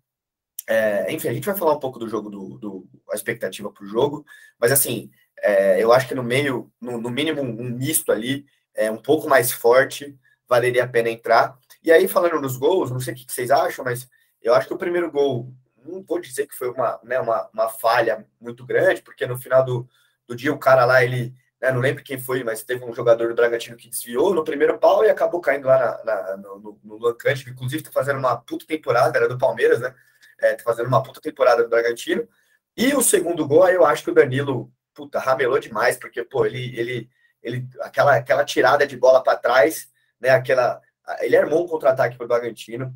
é, 0.65 1.11
enfim, 1.11 1.27
a 1.27 1.33
gente 1.33 1.45
vai 1.45 1.57
falar 1.57 1.73
um 1.73 1.79
pouco 1.79 1.99
do 1.99 2.07
jogo, 2.07 2.29
do, 2.29 2.57
do 2.57 2.87
a 3.11 3.15
expectativa 3.15 3.69
para 3.69 3.83
o 3.83 3.87
jogo, 3.87 4.25
mas 4.57 4.71
assim, 4.71 5.11
é, 5.41 5.83
eu 5.83 5.91
acho 5.91 6.07
que 6.07 6.15
no 6.15 6.23
meio, 6.23 6.71
no, 6.79 6.97
no, 7.01 7.09
mínimo, 7.09 7.41
um 7.41 7.69
misto 7.69 8.13
ali, 8.13 8.45
é 8.73 8.89
um 8.89 8.95
pouco 8.95 9.27
mais 9.27 9.51
forte, 9.51 10.17
valeria 10.47 10.85
a 10.85 10.87
pena 10.87 11.09
entrar. 11.09 11.59
E 11.83 11.91
aí, 11.91 12.07
falando 12.07 12.39
nos 12.39 12.55
gols, 12.55 12.91
não 12.91 13.01
sei 13.01 13.13
o 13.13 13.17
que 13.17 13.25
vocês 13.29 13.51
acham, 13.51 13.83
mas 13.83 14.07
eu 14.41 14.55
acho 14.55 14.69
que 14.69 14.73
o 14.73 14.77
primeiro 14.77 15.11
gol 15.11 15.53
não 15.85 16.01
vou 16.01 16.21
dizer 16.21 16.47
que 16.47 16.55
foi 16.55 16.69
uma, 16.69 16.97
né, 17.03 17.19
uma, 17.19 17.49
uma 17.53 17.67
falha 17.67 18.25
muito 18.39 18.65
grande, 18.65 19.01
porque 19.01 19.27
no 19.27 19.37
final 19.37 19.65
do, 19.65 19.85
do 20.25 20.33
dia 20.33 20.53
o 20.53 20.59
cara 20.59 20.85
lá, 20.85 21.03
ele, 21.03 21.35
né, 21.61 21.71
não 21.71 21.79
lembro 21.79 22.03
quem 22.03 22.19
foi, 22.19 22.43
mas 22.43 22.63
teve 22.63 22.83
um 22.83 22.93
jogador 22.93 23.29
do 23.29 23.35
Bragantino 23.35 23.77
que 23.77 23.87
desviou 23.87 24.33
no 24.33 24.43
primeiro 24.43 24.79
pau 24.79 25.05
e 25.05 25.09
acabou 25.09 25.39
caindo 25.39 25.67
lá 25.67 26.01
na, 26.03 26.23
na, 26.23 26.37
no, 26.37 26.79
no 26.83 26.97
Lancante, 26.97 27.43
que 27.43 27.51
inclusive 27.51 27.83
está 27.83 27.91
fazendo 27.91 28.17
uma 28.17 28.35
puta 28.35 28.65
temporada, 28.65 29.15
era 29.15 29.29
do 29.29 29.37
Palmeiras, 29.37 29.79
né? 29.79 29.93
É, 30.39 30.55
tá 30.55 30.63
fazendo 30.63 30.87
uma 30.87 31.03
puta 31.03 31.21
temporada 31.21 31.61
do 31.63 31.69
Bragantino. 31.69 32.27
E 32.75 32.95
o 32.95 33.01
segundo 33.03 33.47
gol, 33.47 33.69
eu 33.69 33.85
acho 33.85 34.03
que 34.03 34.09
o 34.09 34.13
Danilo, 34.13 34.73
puta, 34.91 35.19
ramelou 35.19 35.59
demais, 35.59 35.97
porque, 35.97 36.23
pô, 36.23 36.47
ele, 36.47 36.75
ele, 36.79 37.09
ele 37.43 37.67
aquela, 37.81 38.15
aquela 38.15 38.43
tirada 38.43 38.87
de 38.87 38.97
bola 38.97 39.21
para 39.21 39.37
trás, 39.37 39.87
né? 40.19 40.29
Aquela. 40.29 40.81
Ele 41.19 41.37
armou 41.37 41.65
um 41.65 41.67
contra-ataque 41.67 42.17
para 42.17 42.25
o 42.25 42.27
Bragantino. 42.27 42.91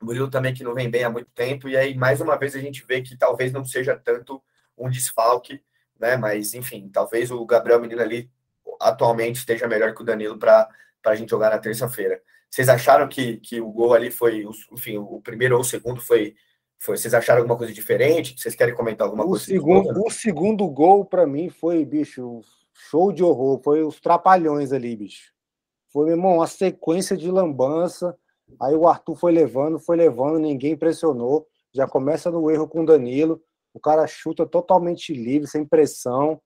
O 0.00 0.06
Murilo 0.06 0.28
também 0.28 0.52
que 0.52 0.64
não 0.64 0.74
vem 0.74 0.90
bem 0.90 1.04
há 1.04 1.10
muito 1.10 1.30
tempo, 1.32 1.68
e 1.68 1.76
aí 1.76 1.94
mais 1.94 2.20
uma 2.20 2.36
vez 2.36 2.56
a 2.56 2.58
gente 2.58 2.84
vê 2.84 3.00
que 3.00 3.16
talvez 3.16 3.52
não 3.52 3.64
seja 3.64 3.96
tanto 3.96 4.42
um 4.76 4.90
desfalque, 4.90 5.62
né? 6.02 6.16
Mas 6.16 6.52
enfim, 6.52 6.90
talvez 6.92 7.30
o 7.30 7.46
Gabriel 7.46 7.80
Menino 7.80 8.02
ali 8.02 8.28
atualmente 8.80 9.36
esteja 9.36 9.68
melhor 9.68 9.94
que 9.94 10.02
o 10.02 10.04
Danilo 10.04 10.36
para 10.36 10.68
a 11.06 11.14
gente 11.14 11.30
jogar 11.30 11.50
na 11.50 11.58
terça-feira. 11.58 12.20
Vocês 12.50 12.68
acharam 12.68 13.08
que, 13.08 13.38
que 13.38 13.60
o 13.60 13.70
gol 13.70 13.94
ali 13.94 14.10
foi, 14.10 14.44
enfim, 14.72 14.98
o 14.98 15.20
primeiro 15.22 15.54
ou 15.54 15.62
o 15.62 15.64
segundo 15.64 16.00
foi, 16.00 16.34
foi. 16.78 16.98
Vocês 16.98 17.14
acharam 17.14 17.40
alguma 17.40 17.56
coisa 17.56 17.72
diferente? 17.72 18.34
Vocês 18.36 18.54
querem 18.54 18.74
comentar 18.74 19.06
alguma 19.06 19.24
o 19.24 19.28
coisa? 19.28 19.44
Segundo, 19.44 20.04
o 20.04 20.10
segundo 20.10 20.68
gol, 20.68 21.06
para 21.06 21.26
mim, 21.26 21.48
foi, 21.48 21.82
bicho, 21.84 22.42
show 22.74 23.10
de 23.10 23.22
horror. 23.22 23.60
Foi 23.62 23.82
os 23.82 24.00
trapalhões 24.00 24.70
ali, 24.72 24.94
bicho. 24.94 25.32
Foi, 25.88 26.06
meu 26.06 26.16
irmão, 26.16 26.36
uma 26.36 26.46
sequência 26.46 27.16
de 27.16 27.30
lambança. 27.30 28.14
Aí 28.60 28.74
o 28.74 28.86
Arthur 28.86 29.14
foi 29.16 29.32
levando, 29.32 29.78
foi 29.78 29.96
levando, 29.96 30.38
ninguém 30.38 30.76
pressionou. 30.76 31.46
Já 31.72 31.86
começa 31.86 32.30
no 32.30 32.50
erro 32.50 32.68
com 32.68 32.82
o 32.82 32.86
Danilo. 32.86 33.42
O 33.74 33.80
cara 33.80 34.06
chuta 34.06 34.46
totalmente 34.46 35.14
livre, 35.14 35.48
sem 35.48 35.64
pressão. 35.64 36.40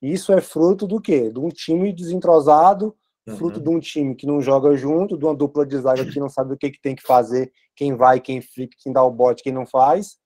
Isso 0.00 0.32
é 0.32 0.40
fruto 0.40 0.86
do 0.86 1.00
quê? 1.00 1.30
De 1.30 1.38
um 1.38 1.48
time 1.48 1.92
desentrosado, 1.92 2.96
uhum. 3.26 3.36
fruto 3.36 3.60
de 3.60 3.68
um 3.68 3.80
time 3.80 4.14
que 4.14 4.26
não 4.26 4.40
joga 4.40 4.76
junto, 4.76 5.16
de 5.16 5.24
uma 5.24 5.34
dupla 5.34 5.66
de 5.66 5.76
zaga 5.78 6.04
que 6.04 6.20
não 6.20 6.28
sabe 6.28 6.54
o 6.54 6.56
que, 6.56 6.70
que 6.70 6.80
tem 6.80 6.94
que 6.94 7.02
fazer, 7.02 7.52
quem 7.76 7.94
vai, 7.94 8.20
quem 8.20 8.40
fica, 8.40 8.76
quem 8.82 8.92
dá 8.92 9.02
o 9.02 9.10
bote, 9.10 9.42
quem 9.42 9.52
não 9.52 9.66
faz. 9.66 10.18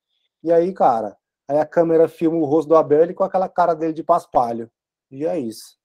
E 0.42 0.52
aí, 0.52 0.72
cara, 0.72 1.16
aí 1.48 1.58
a 1.58 1.66
câmera 1.66 2.08
filma 2.08 2.36
o 2.36 2.44
rosto 2.44 2.68
do 2.68 2.76
Abel 2.76 3.14
com 3.14 3.24
aquela 3.24 3.48
cara 3.48 3.74
dele 3.74 3.92
de 3.92 4.02
paspalho. 4.02 4.70
E 5.10 5.24
é 5.24 5.38
isso. 5.38 5.76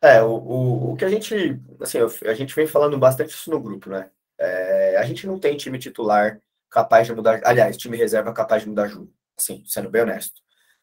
É, 0.00 0.22
o, 0.22 0.30
o, 0.30 0.92
o 0.92 0.96
que 0.96 1.04
a 1.04 1.08
gente, 1.08 1.60
assim, 1.80 1.98
a 2.24 2.34
gente 2.34 2.54
vem 2.54 2.66
falando 2.66 2.98
bastante 2.98 3.30
isso 3.30 3.50
no 3.50 3.60
grupo, 3.60 3.90
né? 3.90 4.10
É, 4.38 4.96
a 4.98 5.02
gente 5.04 5.26
não 5.26 5.38
tem 5.38 5.56
time 5.56 5.78
titular 5.78 6.40
capaz 6.70 7.06
de 7.06 7.14
mudar. 7.14 7.40
Aliás, 7.44 7.76
time 7.76 7.96
reserva 7.96 8.32
capaz 8.32 8.62
de 8.62 8.68
mudar 8.68 8.88
jogo. 8.88 9.10
Assim, 9.38 9.62
sendo 9.66 9.90
bem 9.90 10.02
honesto. 10.02 10.40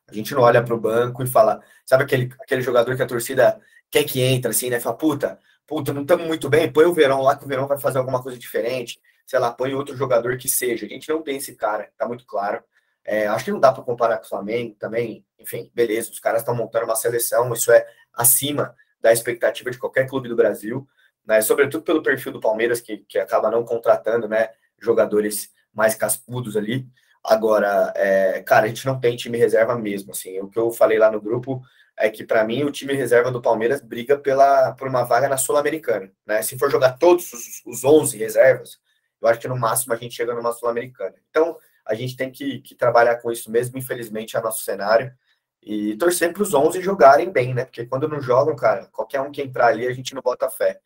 A 0.08 0.14
gente 0.14 0.34
não 0.34 0.42
olha 0.42 0.64
para 0.64 0.74
o 0.74 0.80
banco 0.80 1.24
e 1.24 1.28
fala, 1.28 1.62
sabe 1.86 2.04
aquele, 2.04 2.30
aquele 2.40 2.62
jogador 2.62 2.96
que 2.96 3.02
a 3.02 3.08
torcida 3.08 3.60
quer 3.90 4.04
que 4.04 4.22
entra, 4.22 4.52
assim, 4.52 4.70
né? 4.70 4.80
Fala, 4.80 4.98
puta, 4.98 5.40
puta, 5.66 5.94
não 5.94 6.02
estamos 6.02 6.28
muito 6.28 6.50
bem, 6.50 6.72
põe 6.72 6.86
o 6.86 6.94
Verão 6.94 7.22
lá 7.22 7.36
que 7.36 7.46
o 7.46 7.48
Verão 7.48 7.68
vai 7.68 7.80
fazer 7.80 7.98
alguma 7.98 8.22
coisa 8.22 8.38
diferente. 8.38 9.00
Sei 9.26 9.40
lá, 9.40 9.52
põe 9.52 9.74
outro 9.74 9.96
jogador 9.96 10.38
que 10.38 10.50
seja. 10.50 10.86
A 10.86 10.90
gente 10.90 11.08
não 11.10 11.22
tem 11.22 11.38
esse 11.38 11.56
cara, 11.56 11.90
tá 11.98 12.08
muito 12.08 12.26
claro. 12.26 12.64
É, 13.06 13.28
acho 13.28 13.46
que 13.46 13.52
não 13.52 13.60
dá 13.60 13.72
para 13.72 13.84
comparar 13.84 14.18
com 14.18 14.26
o 14.26 14.30
Flamengo 14.30 14.76
também. 14.80 15.26
Enfim, 15.40 15.72
beleza, 15.74 16.12
os 16.12 16.20
caras 16.20 16.42
estão 16.42 16.56
montando 16.56 16.86
uma 16.86 16.96
seleção, 16.96 17.52
isso 17.54 17.72
é 17.72 17.86
acima 18.14 18.76
da 19.02 19.12
expectativa 19.12 19.70
de 19.70 19.78
qualquer 19.78 20.08
clube 20.08 20.30
do 20.30 20.36
Brasil, 20.36 20.88
né? 21.26 21.42
Sobretudo 21.42 21.84
pelo 21.84 22.02
perfil 22.02 22.32
do 22.32 22.40
Palmeiras, 22.40 22.80
que, 22.82 22.98
que 23.00 23.20
acaba 23.20 23.52
não 23.52 23.66
contratando, 23.66 24.28
né? 24.28 24.50
Jogadores 24.80 25.52
mais 25.74 25.96
cascudos 25.96 26.56
ali. 26.56 26.88
Agora, 27.24 27.94
é, 27.96 28.42
cara, 28.44 28.66
a 28.66 28.68
gente 28.68 28.86
não 28.86 29.00
tem 29.00 29.16
time 29.16 29.38
reserva 29.38 29.78
mesmo. 29.78 30.12
Assim, 30.12 30.40
o 30.40 30.50
que 30.50 30.60
eu 30.60 30.72
falei 30.72 30.98
lá 31.00 31.10
no 31.10 31.22
grupo 31.22 31.62
é 31.98 32.10
que, 32.10 32.24
para 32.26 32.44
mim, 32.44 32.64
o 32.64 32.72
time 32.72 32.94
reserva 32.94 33.32
do 33.32 33.42
Palmeiras 33.42 33.82
briga 33.82 34.18
pela, 34.18 34.74
por 34.74 34.88
uma 34.88 35.04
vaga 35.04 35.30
na 35.30 35.38
Sul-Americana. 35.38 36.12
Né? 36.26 36.42
Se 36.42 36.58
for 36.58 36.70
jogar 36.70 36.98
todos 36.98 37.32
os, 37.32 37.62
os 37.66 37.84
11 37.84 38.18
reservas, 38.18 38.80
eu 39.22 39.28
acho 39.30 39.40
que 39.40 39.48
no 39.48 39.58
máximo 39.58 39.94
a 39.94 39.98
gente 39.98 40.16
chega 40.16 40.34
numa 40.34 40.52
Sul-Americana. 40.52 41.16
Então, 41.30 41.58
a 41.86 41.94
gente 41.94 42.16
tem 42.18 42.32
que, 42.32 42.60
que, 42.60 42.76
trabalhar 42.76 43.18
com 43.18 43.32
isso 43.32 43.50
mesmo, 43.52 43.78
infelizmente, 43.78 44.36
é 44.36 44.42
nosso 44.42 44.64
cenário. 44.64 45.14
E 45.62 45.96
torcer 45.96 46.34
para 46.34 46.44
os 46.44 46.54
11 46.54 46.82
jogarem 46.82 47.32
bem, 47.32 47.54
né? 47.54 47.64
Porque 47.64 47.86
quando 47.86 48.08
não 48.08 48.22
jogam, 48.22 48.56
cara, 48.56 48.88
qualquer 48.92 49.22
um 49.22 49.32
que 49.32 49.42
entrar 49.42 49.68
ali, 49.68 49.88
a 49.88 49.94
gente 49.94 50.14
não 50.14 50.22
bota 50.22 50.50
fé. 50.50 50.80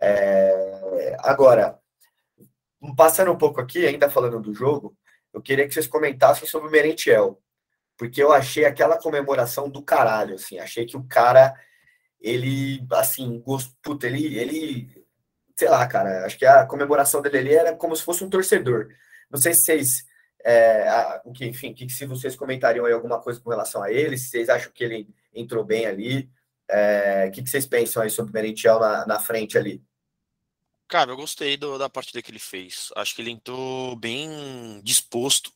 É... 0.00 1.16
Agora, 1.20 1.78
passando 2.96 3.32
um 3.32 3.38
pouco 3.38 3.60
aqui, 3.60 3.86
ainda 3.86 4.10
falando 4.10 4.40
do 4.40 4.52
jogo, 4.52 4.94
eu 5.32 5.42
queria 5.42 5.66
que 5.66 5.74
vocês 5.74 5.86
comentassem 5.86 6.46
sobre 6.48 6.68
o 6.68 6.70
Merentiel. 6.70 7.40
Porque 7.96 8.22
eu 8.22 8.32
achei 8.32 8.64
aquela 8.64 8.96
comemoração 8.98 9.68
do 9.68 9.82
caralho, 9.82 10.36
assim. 10.36 10.58
Achei 10.58 10.86
que 10.86 10.96
o 10.96 11.04
cara, 11.04 11.54
ele, 12.20 12.86
assim, 12.92 13.40
gost... 13.40 13.72
Puta, 13.82 14.06
ele, 14.06 14.38
ele, 14.38 15.06
sei 15.56 15.68
lá, 15.68 15.86
cara, 15.86 16.24
acho 16.24 16.38
que 16.38 16.46
a 16.46 16.64
comemoração 16.64 17.20
dele 17.20 17.38
ali 17.38 17.54
era 17.54 17.74
como 17.74 17.96
se 17.96 18.02
fosse 18.02 18.22
um 18.22 18.30
torcedor. 18.30 18.88
Não 19.30 19.38
sei 19.38 19.52
se 19.52 19.62
vocês 19.62 20.08
é, 20.44 20.88
a, 20.88 21.22
que, 21.34 21.44
enfim, 21.46 21.74
que, 21.74 21.88
se 21.90 22.06
vocês 22.06 22.36
comentariam 22.36 22.86
aí 22.86 22.92
alguma 22.92 23.20
coisa 23.20 23.40
com 23.40 23.50
relação 23.50 23.82
a 23.82 23.92
ele, 23.92 24.16
se 24.16 24.30
vocês 24.30 24.48
acham 24.48 24.72
que 24.72 24.84
ele 24.84 25.08
entrou 25.34 25.64
bem 25.64 25.86
ali, 25.86 26.30
é, 26.70 27.26
o 27.28 27.32
que, 27.32 27.42
que 27.42 27.50
vocês 27.50 27.66
pensam 27.66 28.02
aí 28.02 28.10
sobre 28.10 28.30
o 28.30 28.34
Merentiel 28.34 28.78
na, 28.78 29.06
na 29.06 29.18
frente 29.18 29.58
ali? 29.58 29.82
Cara, 30.88 31.12
eu 31.12 31.16
gostei 31.16 31.56
do, 31.56 31.76
da 31.76 31.88
partida 31.88 32.22
que 32.22 32.30
ele 32.30 32.38
fez. 32.38 32.88
Acho 32.96 33.14
que 33.14 33.20
ele 33.20 33.30
entrou 33.30 33.94
bem 33.94 34.80
disposto. 34.82 35.52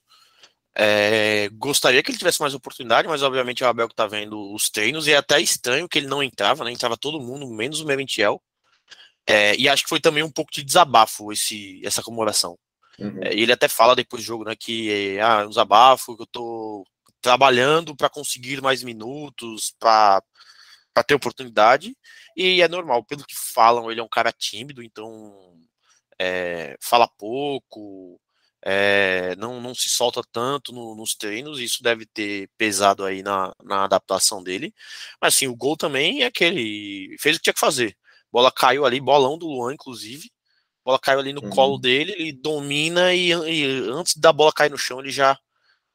É, 0.75 1.49
gostaria 1.53 2.03
que 2.03 2.11
ele 2.11 2.19
tivesse 2.19 2.41
mais 2.41 2.55
oportunidade, 2.55 3.09
mas 3.09 3.23
obviamente 3.23 3.63
o 3.63 3.67
Abel 3.67 3.89
que 3.89 3.95
tá 3.95 4.07
vendo 4.07 4.53
os 4.55 4.71
treinos, 4.71 5.07
e 5.07 5.13
é 5.13 5.17
até 5.17 5.41
estranho 5.41 5.89
que 5.89 5.99
ele 5.99 6.07
não 6.07 6.23
entrava, 6.23 6.65
né? 6.65 6.73
Entrava 6.73 6.97
todo 6.97 7.21
mundo, 7.21 7.47
menos 7.47 7.81
o 7.81 7.87
Merentiel. 7.87 8.43
É, 9.27 9.55
e 9.57 9.69
acho 9.69 9.85
que 9.85 9.89
foi 9.89 10.01
também 10.01 10.23
um 10.23 10.31
pouco 10.31 10.53
de 10.53 10.63
desabafo 10.63 11.33
esse, 11.33 11.81
essa 11.85 12.03
comemoração. 12.03 12.59
Uhum. 12.99 13.21
É, 13.23 13.33
ele 13.35 13.53
até 13.53 13.69
fala 13.69 13.97
depois 13.97 14.23
do 14.23 14.27
jogo, 14.27 14.45
né, 14.45 14.55
que 14.59 15.19
ah, 15.21 15.47
uns 15.47 15.57
abafos, 15.59 16.17
que 16.17 16.23
eu 16.23 16.27
tô 16.27 16.85
trabalhando 17.21 17.97
para 17.97 18.11
conseguir 18.11 18.61
mais 18.61 18.83
minutos, 18.83 19.75
para 19.79 20.23
ter 21.07 21.15
oportunidade, 21.15 21.97
e 22.37 22.63
é 22.63 22.69
normal, 22.69 23.05
pelo 23.05 23.25
que 23.25 23.35
falam, 23.37 23.91
ele 23.91 24.01
é 24.01 24.03
um 24.03 24.09
cara 24.09 24.33
tímido, 24.33 24.83
então 24.83 25.59
é, 26.19 26.77
fala 26.81 27.09
pouco, 27.09 28.21
é, 28.65 29.35
não, 29.37 29.61
não 29.61 29.75
se 29.75 29.89
solta 29.89 30.23
tanto 30.33 30.73
no, 30.73 30.95
nos 30.95 31.15
treinos, 31.15 31.61
isso 31.61 31.83
deve 31.83 32.07
ter 32.07 32.51
pesado 32.57 33.05
aí 33.05 33.23
na, 33.23 33.53
na 33.63 33.85
adaptação 33.85 34.43
dele. 34.43 34.75
Mas 35.21 35.35
assim, 35.35 35.49
o 35.49 35.57
gol 35.57 35.77
também 35.77 36.23
é 36.23 36.27
aquele. 36.27 37.17
fez 37.21 37.37
o 37.37 37.39
que 37.39 37.45
tinha 37.45 37.55
que 37.55 37.61
fazer. 37.61 37.97
Bola 38.31 38.51
caiu 38.53 38.85
ali, 38.87 39.01
bolão 39.01 39.39
do 39.39 39.47
Luan, 39.47 39.75
inclusive 39.75 40.31
bola 40.85 40.99
caiu 40.99 41.21
ali 41.21 41.33
no 41.33 41.43
uhum. 41.43 41.51
colo 41.51 41.79
dele, 41.79 42.13
ele 42.13 42.33
domina 42.33 43.15
e, 43.15 43.31
e, 43.31 43.65
antes 43.91 44.17
da 44.17 44.33
bola 44.33 44.53
cair 44.53 44.71
no 44.71 44.79
chão 44.79 45.01
ele 45.01 45.11
já 45.11 45.39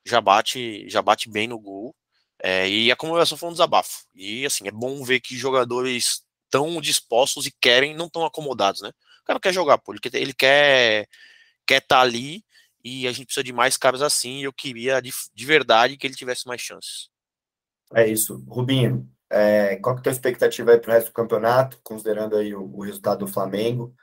já 0.05 0.21
bate 0.21 0.89
já 0.89 1.01
bate 1.01 1.29
bem 1.29 1.47
no 1.47 1.59
gol. 1.59 1.95
É, 2.41 2.69
e 2.69 2.91
a 2.91 2.95
comemoração 2.95 3.37
foi 3.37 3.49
um 3.49 3.53
desabafo. 3.53 4.05
E 4.15 4.45
assim, 4.45 4.67
é 4.67 4.71
bom 4.71 5.03
ver 5.03 5.19
que 5.19 5.35
jogadores 5.35 6.23
tão 6.49 6.79
dispostos 6.81 7.45
e 7.45 7.51
querem, 7.51 7.95
não 7.95 8.09
tão 8.09 8.25
acomodados, 8.25 8.81
né? 8.81 8.89
O 9.21 9.25
cara 9.25 9.39
quer 9.39 9.53
jogar, 9.53 9.77
pô, 9.77 9.93
ele 9.93 9.99
quer 9.99 10.33
quer 10.33 11.07
quer 11.65 11.77
estar 11.77 11.97
tá 11.97 12.01
ali 12.01 12.43
e 12.83 13.07
a 13.07 13.11
gente 13.11 13.25
precisa 13.25 13.43
de 13.43 13.51
mais 13.51 13.77
caras 13.77 14.01
assim. 14.01 14.39
E 14.39 14.43
eu 14.43 14.53
queria 14.53 15.01
de, 15.01 15.11
de 15.33 15.45
verdade 15.45 15.97
que 15.97 16.07
ele 16.07 16.15
tivesse 16.15 16.47
mais 16.47 16.61
chances. 16.61 17.09
É 17.93 18.07
isso, 18.07 18.43
Rubinho. 18.47 19.09
É, 19.29 19.75
qual 19.77 19.95
que 19.95 19.99
é 19.99 20.01
a 20.01 20.03
tua 20.03 20.11
expectativa 20.11 20.71
aí 20.71 20.79
para 20.79 20.89
o 20.89 20.93
resto 20.93 21.07
do 21.07 21.13
campeonato, 21.13 21.79
considerando 21.83 22.37
aí 22.37 22.55
o, 22.55 22.63
o 22.63 22.81
resultado 22.81 23.19
do 23.19 23.27
Flamengo? 23.27 23.93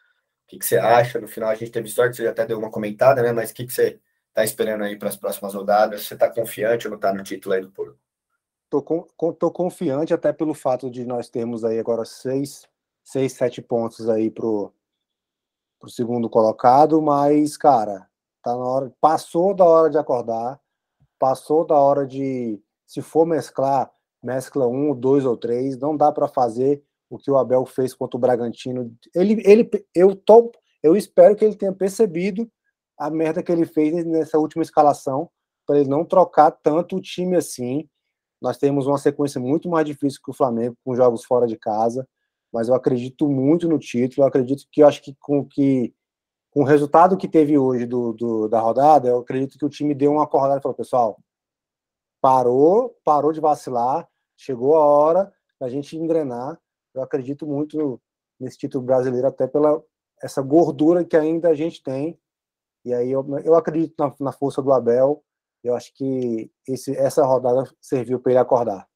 O 0.44 0.46
que, 0.46 0.58
que 0.58 0.66
você 0.66 0.76
acha? 0.76 1.18
No 1.18 1.28
final 1.28 1.48
a 1.48 1.54
gente 1.54 1.70
teve 1.70 1.88
sorte, 1.88 2.18
você 2.18 2.26
até 2.26 2.44
deu 2.46 2.58
uma 2.58 2.70
comentada, 2.70 3.22
né? 3.22 3.32
Mas 3.32 3.50
o 3.50 3.54
que, 3.54 3.66
que 3.66 3.72
você 3.72 3.98
está 4.28 4.44
esperando 4.44 4.84
aí 4.84 4.96
para 4.98 5.08
as 5.08 5.16
próximas 5.16 5.54
rodadas? 5.54 6.06
Você 6.06 6.14
está 6.14 6.28
confiante 6.28 6.86
ou 6.86 6.90
não 6.90 6.96
está 6.96 7.12
no 7.14 7.22
título 7.22 7.54
aí 7.54 7.62
do 7.62 7.70
Porto? 7.70 7.98
Tô, 8.83 9.50
confiante 9.50 10.12
até 10.14 10.33
pelo 10.33 10.54
fato 10.54 10.90
de 10.90 11.04
nós 11.04 11.28
termos 11.28 11.64
aí 11.64 11.78
agora 11.78 12.04
seis, 12.04 12.66
seis 13.02 13.33
sete 13.33 13.62
pontos 13.62 14.09
aí 14.09 14.31
pro, 14.31 14.73
pro 15.78 15.90
segundo 15.90 16.28
colocado, 16.28 17.00
mas, 17.00 17.57
cara, 17.57 18.09
tá 18.43 18.57
na 18.57 18.64
hora, 18.64 18.93
passou 19.00 19.54
da 19.54 19.64
hora 19.64 19.90
de 19.90 19.99
acordar, 19.99 20.61
passou 21.19 21.64
da 21.64 21.78
hora 21.78 22.07
de, 22.07 22.61
se 22.87 23.00
for 23.02 23.26
mesclar, 23.26 23.90
mescla 24.23 24.66
um, 24.66 24.95
dois 24.95 25.25
ou 25.25 25.37
três, 25.37 25.78
não 25.78 25.97
dá 25.97 26.11
para 26.11 26.26
fazer 26.26 26.83
o 27.11 27.19
que 27.19 27.31
o 27.31 27.37
Abel 27.37 27.64
fez 27.66 27.95
contra 27.95 28.16
o 28.16 28.21
Bragantino. 28.21 28.93
Ele, 29.14 29.43
ele, 29.45 29.71
eu, 29.95 30.16
tô, 30.16 30.50
eu 30.83 30.97
espero 30.97 31.37
que 31.37 31.45
ele 31.45 31.54
tenha 31.54 31.73
percebido 31.73 32.50
a 32.99 33.11
merda 33.11 33.43
que 33.43 33.52
ele 33.52 33.66
fez 33.66 34.04
nessa 34.04 34.38
última 34.38 34.62
escalação, 34.62 35.31
para 35.66 35.78
ele 35.78 35.88
não 35.88 36.04
trocar 36.04 36.50
tanto 36.50 36.97
o 36.97 37.00
time 37.00 37.37
assim. 37.37 37.88
Nós 38.44 38.58
temos 38.58 38.86
uma 38.86 38.98
sequência 38.98 39.40
muito 39.40 39.68
mais 39.68 39.86
difícil 39.86 40.20
que 40.22 40.30
o 40.30 40.34
Flamengo, 40.34 40.76
com 40.84 40.94
jogos 40.94 41.24
fora 41.24 41.46
de 41.46 41.56
casa, 41.56 42.06
mas 42.52 42.68
eu 42.68 42.74
acredito 42.74 43.28
muito 43.28 43.68
no 43.68 43.78
título. 43.78 44.22
Eu 44.22 44.28
acredito 44.28 44.64
que 44.70 44.82
eu 44.82 44.86
acho 44.86 45.02
que 45.02 45.14
com 45.18 45.44
que 45.44 45.94
com 46.50 46.60
o 46.60 46.64
resultado 46.64 47.16
que 47.16 47.26
teve 47.26 47.58
hoje 47.58 47.84
do, 47.84 48.12
do, 48.12 48.48
da 48.48 48.60
rodada, 48.60 49.08
eu 49.08 49.18
acredito 49.18 49.58
que 49.58 49.64
o 49.64 49.68
time 49.68 49.92
deu 49.92 50.12
uma 50.12 50.22
acordada 50.22 50.60
e 50.60 50.62
falou, 50.62 50.76
pessoal, 50.76 51.18
parou, 52.20 52.96
parou 53.02 53.32
de 53.32 53.40
vacilar, 53.40 54.08
chegou 54.36 54.76
a 54.76 54.84
hora 54.84 55.32
da 55.58 55.68
gente 55.68 55.96
engrenar 55.96 56.56
eu 56.94 57.02
acredito 57.02 57.46
muito 57.46 58.00
nesse 58.38 58.56
título 58.56 58.84
brasileiro, 58.84 59.26
até 59.26 59.46
pela 59.46 59.82
essa 60.22 60.40
gordura 60.40 61.04
que 61.04 61.16
ainda 61.16 61.48
a 61.48 61.54
gente 61.54 61.82
tem. 61.82 62.18
E 62.84 62.94
aí 62.94 63.10
eu, 63.10 63.26
eu 63.40 63.54
acredito 63.54 63.94
na, 63.98 64.14
na 64.20 64.32
força 64.32 64.62
do 64.62 64.72
Abel. 64.72 65.22
Eu 65.64 65.75
acho 65.75 65.92
que 65.94 66.50
esse, 66.68 66.94
essa 66.94 67.25
rodada 67.25 67.64
serviu 67.80 68.21
para 68.21 68.33
ele 68.33 68.38
acordar. 68.38 68.87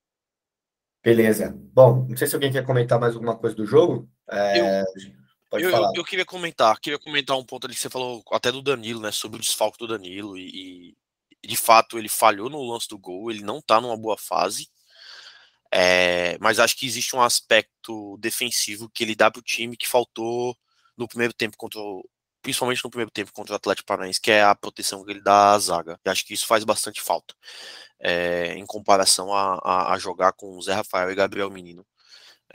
Beleza. 1.02 1.56
Bom, 1.72 2.06
não 2.06 2.16
sei 2.16 2.26
se 2.26 2.34
alguém 2.34 2.52
quer 2.52 2.66
comentar 2.66 3.00
mais 3.00 3.14
alguma 3.14 3.36
coisa 3.36 3.56
do 3.56 3.64
jogo. 3.64 4.06
É, 4.30 4.60
eu, 4.60 5.60
eu, 5.60 5.70
eu, 5.70 5.92
eu, 5.96 6.04
queria 6.04 6.26
comentar, 6.26 6.78
queria 6.78 6.98
comentar 6.98 7.38
um 7.38 7.44
ponto 7.44 7.66
ali 7.66 7.74
que 7.74 7.80
você 7.80 7.88
falou 7.88 8.22
até 8.32 8.52
do 8.52 8.60
Danilo, 8.60 9.00
né? 9.00 9.10
Sobre 9.10 9.38
o 9.38 9.40
desfalque 9.40 9.78
do 9.78 9.86
Danilo. 9.86 10.36
E, 10.36 10.94
e 11.42 11.48
de 11.48 11.56
fato 11.56 11.98
ele 11.98 12.08
falhou 12.08 12.50
no 12.50 12.62
lance 12.62 12.86
do 12.86 12.98
gol, 12.98 13.30
ele 13.30 13.42
não 13.42 13.62
tá 13.62 13.80
numa 13.80 13.96
boa 13.96 14.18
fase. 14.18 14.68
É, 15.72 16.36
mas 16.38 16.58
acho 16.58 16.76
que 16.76 16.86
existe 16.86 17.16
um 17.16 17.22
aspecto 17.22 18.16
defensivo 18.18 18.90
que 18.90 19.04
ele 19.04 19.14
dá 19.14 19.30
para 19.30 19.40
o 19.40 19.42
time 19.42 19.76
que 19.76 19.88
faltou 19.88 20.56
no 20.96 21.08
primeiro 21.08 21.32
tempo 21.32 21.56
contra 21.56 21.78
o, 21.78 22.04
principalmente 22.48 22.82
no 22.82 22.88
primeiro 22.88 23.10
tempo 23.10 23.30
contra 23.30 23.52
o 23.52 23.56
Atlético 23.56 23.86
Paranaense, 23.86 24.18
que 24.18 24.30
é 24.30 24.42
a 24.42 24.54
proteção 24.54 25.04
que 25.04 25.10
ele 25.10 25.20
dá 25.20 25.52
à 25.52 25.58
zaga. 25.58 26.00
E 26.02 26.08
acho 26.08 26.24
que 26.24 26.32
isso 26.32 26.46
faz 26.46 26.64
bastante 26.64 26.98
falta 26.98 27.34
é, 28.00 28.54
em 28.54 28.64
comparação 28.64 29.34
a, 29.34 29.56
a, 29.62 29.92
a, 29.92 29.98
jogar 29.98 30.32
com 30.32 30.56
o 30.56 30.62
Zé 30.62 30.72
Rafael 30.72 31.10
e 31.10 31.14
Gabriel 31.14 31.50
Menino. 31.50 31.86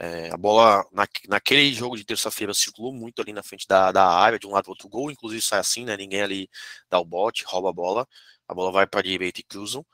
É, 0.00 0.30
a 0.32 0.36
bola 0.36 0.84
na, 0.92 1.06
naquele 1.28 1.72
jogo 1.72 1.96
de 1.96 2.04
terça-feira 2.04 2.52
circulou 2.52 2.92
muito 2.92 3.22
ali 3.22 3.32
na 3.32 3.44
frente 3.44 3.68
da, 3.68 3.92
da 3.92 4.04
área, 4.04 4.36
de 4.36 4.48
um 4.48 4.50
lado 4.50 4.64
para 4.64 4.72
outro 4.72 4.88
gol, 4.88 5.12
inclusive 5.12 5.40
sai 5.40 5.60
assim, 5.60 5.84
né? 5.84 5.96
Ninguém 5.96 6.22
ali 6.22 6.50
dá 6.90 6.98
o 6.98 7.04
bote, 7.04 7.44
rouba 7.44 7.70
a 7.70 7.72
bola, 7.72 8.08
a 8.48 8.54
bola 8.54 8.72
vai 8.72 8.86
para 8.88 8.98
a 8.98 9.02
direita 9.04 9.40
e 9.40 9.44
cruzam. 9.44 9.86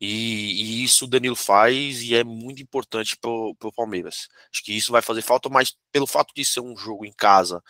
E, 0.00 0.80
e, 0.80 0.84
isso 0.84 1.04
o 1.04 1.08
Danilo 1.08 1.36
faz 1.36 2.02
e 2.02 2.14
é 2.16 2.24
muito 2.24 2.60
importante 2.60 3.16
para 3.16 3.30
o 3.30 3.72
Palmeiras. 3.74 4.28
Acho 4.52 4.64
que 4.64 4.76
isso 4.76 4.90
vai 4.92 5.00
fazer 5.00 5.22
falta, 5.22 5.48
mas 5.48 5.76
pelo 5.92 6.06
fato 6.06 6.34
de 6.34 6.44
ser 6.44 6.60
um 6.60 6.76
jogo 6.76 7.06
em 7.06 7.12
casa, 7.12 7.62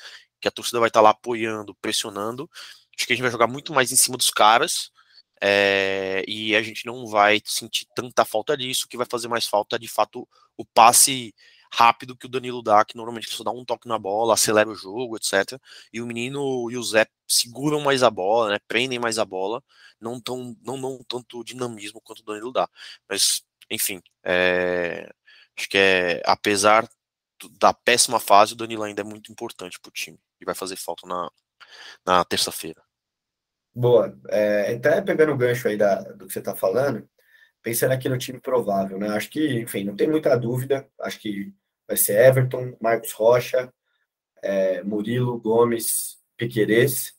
que 0.44 0.48
a 0.48 0.50
torcida 0.50 0.78
vai 0.78 0.88
estar 0.88 1.00
tá 1.00 1.04
lá 1.04 1.10
apoiando, 1.10 1.74
pressionando, 1.76 2.50
acho 2.94 3.06
que 3.06 3.14
a 3.14 3.16
gente 3.16 3.22
vai 3.22 3.30
jogar 3.30 3.46
muito 3.46 3.72
mais 3.72 3.90
em 3.90 3.96
cima 3.96 4.16
dos 4.16 4.30
caras. 4.30 4.92
É, 5.40 6.24
e 6.28 6.54
a 6.54 6.62
gente 6.62 6.86
não 6.86 7.06
vai 7.06 7.40
sentir 7.44 7.86
tanta 7.94 8.24
falta 8.24 8.56
disso, 8.56 8.86
que 8.88 8.96
vai 8.96 9.06
fazer 9.10 9.28
mais 9.28 9.46
falta 9.46 9.78
de 9.78 9.88
fato 9.88 10.28
o 10.56 10.64
passe 10.64 11.34
rápido 11.72 12.16
que 12.16 12.26
o 12.26 12.28
Danilo 12.28 12.62
dá, 12.62 12.84
que 12.84 12.96
normalmente 12.96 13.28
só 13.30 13.42
dá 13.42 13.50
um 13.50 13.64
toque 13.64 13.88
na 13.88 13.98
bola, 13.98 14.34
acelera 14.34 14.68
o 14.70 14.74
jogo, 14.74 15.16
etc. 15.16 15.58
E 15.92 16.00
o 16.00 16.06
menino 16.06 16.70
e 16.70 16.76
o 16.76 16.82
Zé 16.82 17.06
seguram 17.26 17.80
mais 17.80 18.02
a 18.02 18.10
bola, 18.10 18.50
né, 18.52 18.58
prendem 18.68 18.98
mais 18.98 19.18
a 19.18 19.24
bola, 19.24 19.62
não 20.00 20.20
tão 20.20 20.56
não 20.62 20.76
não 20.76 21.02
tanto 21.04 21.42
dinamismo 21.44 22.00
quanto 22.00 22.20
o 22.20 22.24
Danilo 22.24 22.52
dá. 22.52 22.68
Mas, 23.08 23.42
enfim, 23.70 24.00
é, 24.22 25.10
acho 25.56 25.68
que 25.68 25.78
é 25.78 26.22
apesar 26.26 26.88
da 27.58 27.72
péssima 27.72 28.20
fase, 28.20 28.52
o 28.52 28.56
Danilo 28.56 28.82
ainda 28.82 29.02
é 29.02 29.04
muito 29.04 29.30
importante 29.30 29.78
para 29.80 29.88
o 29.88 29.92
time 29.92 30.18
e 30.40 30.44
vai 30.44 30.54
fazer 30.54 30.76
falta 30.76 31.06
na, 31.06 31.30
na 32.04 32.24
terça-feira. 32.24 32.82
Boa. 33.74 34.16
É, 34.28 34.74
até 34.74 35.00
pegando 35.00 35.32
o 35.32 35.36
gancho 35.36 35.66
aí 35.66 35.76
da, 35.76 36.00
do 36.02 36.26
que 36.26 36.32
você 36.32 36.38
está 36.38 36.54
falando, 36.54 37.08
pensando 37.62 37.92
aqui 37.92 38.08
no 38.08 38.18
time 38.18 38.40
provável, 38.40 38.98
né? 38.98 39.08
Acho 39.08 39.30
que, 39.30 39.60
enfim, 39.60 39.84
não 39.84 39.96
tem 39.96 40.08
muita 40.08 40.36
dúvida. 40.36 40.88
Acho 41.00 41.18
que 41.18 41.52
vai 41.86 41.96
ser 41.96 42.18
Everton, 42.18 42.76
Marcos 42.80 43.12
Rocha, 43.12 43.72
é, 44.42 44.82
Murilo, 44.82 45.40
Gomes, 45.40 46.18
Piquerez, 46.36 47.14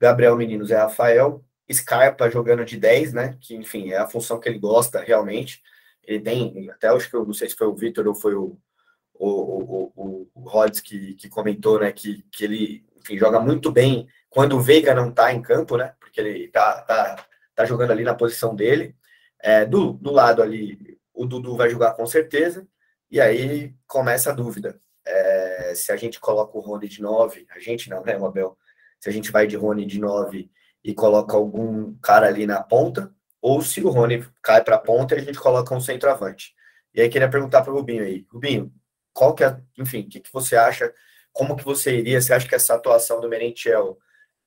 Gabriel 0.00 0.36
Menino, 0.36 0.64
Zé 0.64 0.76
Rafael, 0.76 1.44
Scarpa 1.70 2.30
jogando 2.30 2.64
de 2.64 2.76
10, 2.76 3.12
né? 3.12 3.38
Que, 3.40 3.54
enfim, 3.54 3.90
é 3.90 3.98
a 3.98 4.08
função 4.08 4.40
que 4.40 4.48
ele 4.48 4.58
gosta 4.58 5.00
realmente. 5.00 5.62
Ele 6.02 6.20
tem, 6.20 6.70
até 6.70 6.88
acho 6.88 7.08
que 7.08 7.16
eu 7.16 7.24
não 7.24 7.34
sei 7.34 7.48
se 7.48 7.56
foi 7.56 7.66
o 7.66 7.74
Vitor 7.74 8.06
ou 8.06 8.14
foi 8.14 8.34
o, 8.34 8.58
o, 9.26 9.92
o, 9.94 10.30
o, 10.34 10.48
Rods 10.48 10.80
que, 10.80 11.14
que 11.14 11.28
comentou, 11.28 11.78
né? 11.78 11.92
Que, 11.92 12.24
que 12.32 12.44
ele, 12.44 12.84
enfim, 12.96 13.16
joga 13.16 13.38
muito 13.38 13.70
bem 13.70 14.08
quando 14.28 14.56
o 14.56 14.60
Veiga 14.60 14.94
não 14.94 15.12
tá 15.12 15.32
em 15.32 15.40
campo, 15.40 15.76
né? 15.76 15.94
Porque 16.00 16.20
ele 16.20 16.48
tá, 16.48 16.82
tá, 16.82 17.24
tá 17.54 17.64
jogando 17.64 17.92
ali 17.92 18.02
na 18.02 18.14
posição 18.14 18.54
dele. 18.54 18.96
É, 19.40 19.64
do, 19.64 19.92
do 19.92 20.10
lado 20.10 20.42
ali, 20.42 20.98
o 21.14 21.24
Dudu 21.24 21.56
vai 21.56 21.70
jogar 21.70 21.94
com 21.94 22.06
certeza. 22.06 22.66
E 23.10 23.20
aí 23.20 23.74
começa 23.86 24.30
a 24.30 24.34
dúvida. 24.34 24.80
É, 25.06 25.72
se 25.74 25.92
a 25.92 25.96
gente 25.96 26.18
coloca 26.18 26.56
o 26.56 26.60
Rony 26.60 26.88
de 26.88 27.00
9, 27.00 27.46
a 27.50 27.58
gente 27.60 27.88
não, 27.90 28.02
né, 28.02 28.18
Mabel? 28.18 28.56
Se 28.98 29.08
a 29.08 29.12
gente 29.12 29.30
vai 29.30 29.46
de 29.46 29.56
Rony 29.56 29.86
de 29.86 30.00
9 30.00 30.50
e 30.82 30.94
coloca 30.94 31.36
algum 31.36 31.94
cara 32.00 32.26
ali 32.26 32.46
na 32.46 32.62
ponta, 32.62 33.12
ou 33.40 33.62
se 33.62 33.82
o 33.82 33.90
Rony 33.90 34.24
cai 34.42 34.62
para 34.64 34.76
a 34.76 34.80
ponta 34.80 35.14
e 35.14 35.18
a 35.18 35.22
gente 35.22 35.38
coloca 35.38 35.74
um 35.74 35.80
centroavante. 35.80 36.54
E 36.94 37.00
aí 37.00 37.08
queria 37.08 37.28
perguntar 37.28 37.62
para 37.62 37.72
o 37.72 37.76
Rubinho 37.76 38.04
aí, 38.04 38.26
Rubinho, 38.30 38.72
qual 39.12 39.34
que 39.34 39.44
é, 39.44 39.60
enfim, 39.78 40.00
o 40.00 40.08
que, 40.08 40.20
que 40.20 40.32
você 40.32 40.56
acha, 40.56 40.92
como 41.32 41.56
que 41.56 41.64
você 41.64 41.98
iria, 41.98 42.20
você 42.20 42.32
acha 42.32 42.48
que 42.48 42.54
essa 42.54 42.74
atuação 42.74 43.20
do 43.20 43.28
Merentiel 43.28 43.98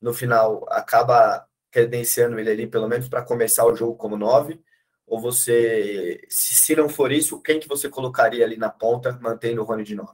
no 0.02 0.14
final 0.14 0.66
acaba 0.70 1.48
credenciando 1.72 2.40
ele 2.40 2.50
ali, 2.50 2.68
pelo 2.68 2.88
menos 2.88 3.08
para 3.08 3.24
começar 3.24 3.66
o 3.66 3.76
jogo 3.76 3.96
como 3.96 4.18
9, 4.18 4.62
ou 5.06 5.20
você, 5.20 6.22
se 6.30 6.76
não 6.76 6.90
for 6.90 7.12
isso, 7.12 7.42
quem 7.42 7.60
que 7.60 7.68
você 7.68 7.90
colocaria 7.90 8.44
ali 8.44 8.58
na 8.58 8.70
ponta, 8.70 9.20
mantendo 9.22 9.62
o 9.62 9.66
Rony 9.66 9.84
de 9.84 9.96
9? 9.96 10.12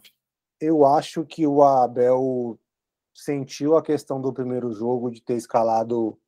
Eu 0.60 0.86
acho 0.86 1.25
que 1.25 1.48
o 1.48 1.63
Abel 1.63 2.60
sentiu 3.13 3.77
a 3.77 3.84
questão 3.84 4.22
do 4.22 4.34
primeiro 4.34 4.72
jogo 4.74 5.10
de 5.10 5.22
ter 5.22 5.36
escalado 5.36 6.20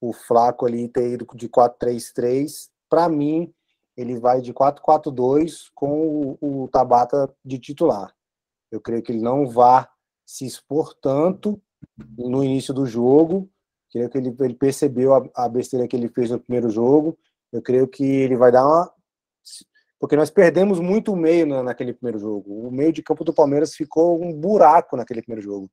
o 0.00 0.12
Flaco 0.12 0.66
ali 0.66 0.88
ter 0.88 1.12
ido 1.12 1.26
de 1.34 1.48
4-3-3. 1.48 2.68
Para 2.88 3.08
mim, 3.08 3.52
ele 3.98 4.18
vai 4.18 4.40
de 4.40 4.54
4-4-2 4.54 5.70
com 5.74 6.36
o, 6.40 6.64
o 6.64 6.68
Tabata 6.68 7.34
de 7.44 7.58
titular. 7.58 8.14
Eu 8.70 8.80
creio 8.80 9.02
que 9.02 9.12
ele 9.12 9.20
não 9.20 9.46
vai 9.46 9.86
se 10.26 10.46
expor 10.46 10.94
tanto 10.94 11.60
no 12.16 12.44
início 12.44 12.72
do 12.72 12.86
jogo. 12.86 13.50
Creio 13.90 14.08
que 14.08 14.18
ele, 14.18 14.34
ele 14.40 14.54
percebeu 14.54 15.14
a, 15.14 15.28
a 15.34 15.48
besteira 15.48 15.88
que 15.88 15.96
ele 15.96 16.08
fez 16.08 16.30
no 16.30 16.38
primeiro 16.38 16.70
jogo 16.70 17.18
eu 17.52 17.62
creio 17.62 17.88
que 17.88 18.04
ele 18.04 18.36
vai 18.36 18.52
dar 18.52 18.66
uma. 18.66 18.92
Porque 19.98 20.14
nós 20.14 20.30
perdemos 20.30 20.78
muito 20.78 21.12
o 21.12 21.16
meio 21.16 21.62
naquele 21.62 21.92
primeiro 21.92 22.18
jogo. 22.18 22.68
O 22.68 22.70
meio 22.70 22.92
de 22.92 23.02
campo 23.02 23.24
do 23.24 23.34
Palmeiras 23.34 23.74
ficou 23.74 24.22
um 24.22 24.32
buraco 24.32 24.96
naquele 24.96 25.22
primeiro 25.22 25.42
jogo. 25.42 25.70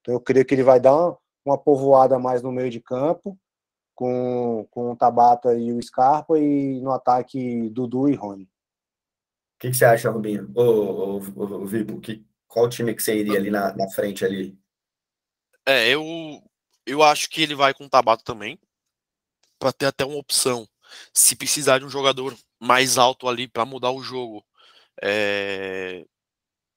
Então 0.00 0.14
eu 0.14 0.20
creio 0.20 0.44
que 0.44 0.54
ele 0.54 0.62
vai 0.62 0.80
dar 0.80 0.94
uma, 0.94 1.18
uma 1.44 1.58
povoada 1.58 2.18
mais 2.18 2.42
no 2.42 2.50
meio 2.50 2.70
de 2.70 2.80
campo, 2.80 3.36
com, 3.98 4.64
com 4.70 4.92
o 4.92 4.96
Tabata 4.96 5.52
e 5.56 5.72
o 5.72 5.82
Scarpa, 5.82 6.38
e 6.38 6.80
no 6.80 6.92
ataque 6.92 7.68
Dudu 7.70 8.08
e 8.08 8.14
Rony. 8.14 8.44
O 8.44 8.48
que, 9.58 9.70
que, 9.70 9.76
você 9.76 9.84
acha, 9.84 10.08
Rubinho? 10.08 10.52
Ô, 10.54 10.62
ô, 10.62 11.16
ô, 11.16 11.66
Vipo, 11.66 12.00
que, 12.00 12.24
qual 12.46 12.68
time 12.68 12.94
que 12.94 13.02
você 13.02 13.18
iria 13.18 13.36
ali 13.36 13.50
na, 13.50 13.74
na 13.74 13.90
frente 13.90 14.24
ali? 14.24 14.56
É, 15.66 15.88
eu, 15.88 16.00
eu 16.86 17.02
acho 17.02 17.28
que 17.28 17.42
ele 17.42 17.56
vai 17.56 17.74
com 17.74 17.86
o 17.86 17.90
Tabata 17.90 18.22
também, 18.22 18.56
para 19.58 19.72
ter 19.72 19.86
até 19.86 20.04
uma 20.04 20.18
opção 20.18 20.64
se 21.12 21.34
precisar 21.34 21.80
de 21.80 21.84
um 21.84 21.90
jogador 21.90 22.38
mais 22.60 22.98
alto 22.98 23.26
ali 23.26 23.48
para 23.48 23.64
mudar 23.64 23.90
o 23.90 24.00
jogo, 24.00 24.46
é, 25.02 26.06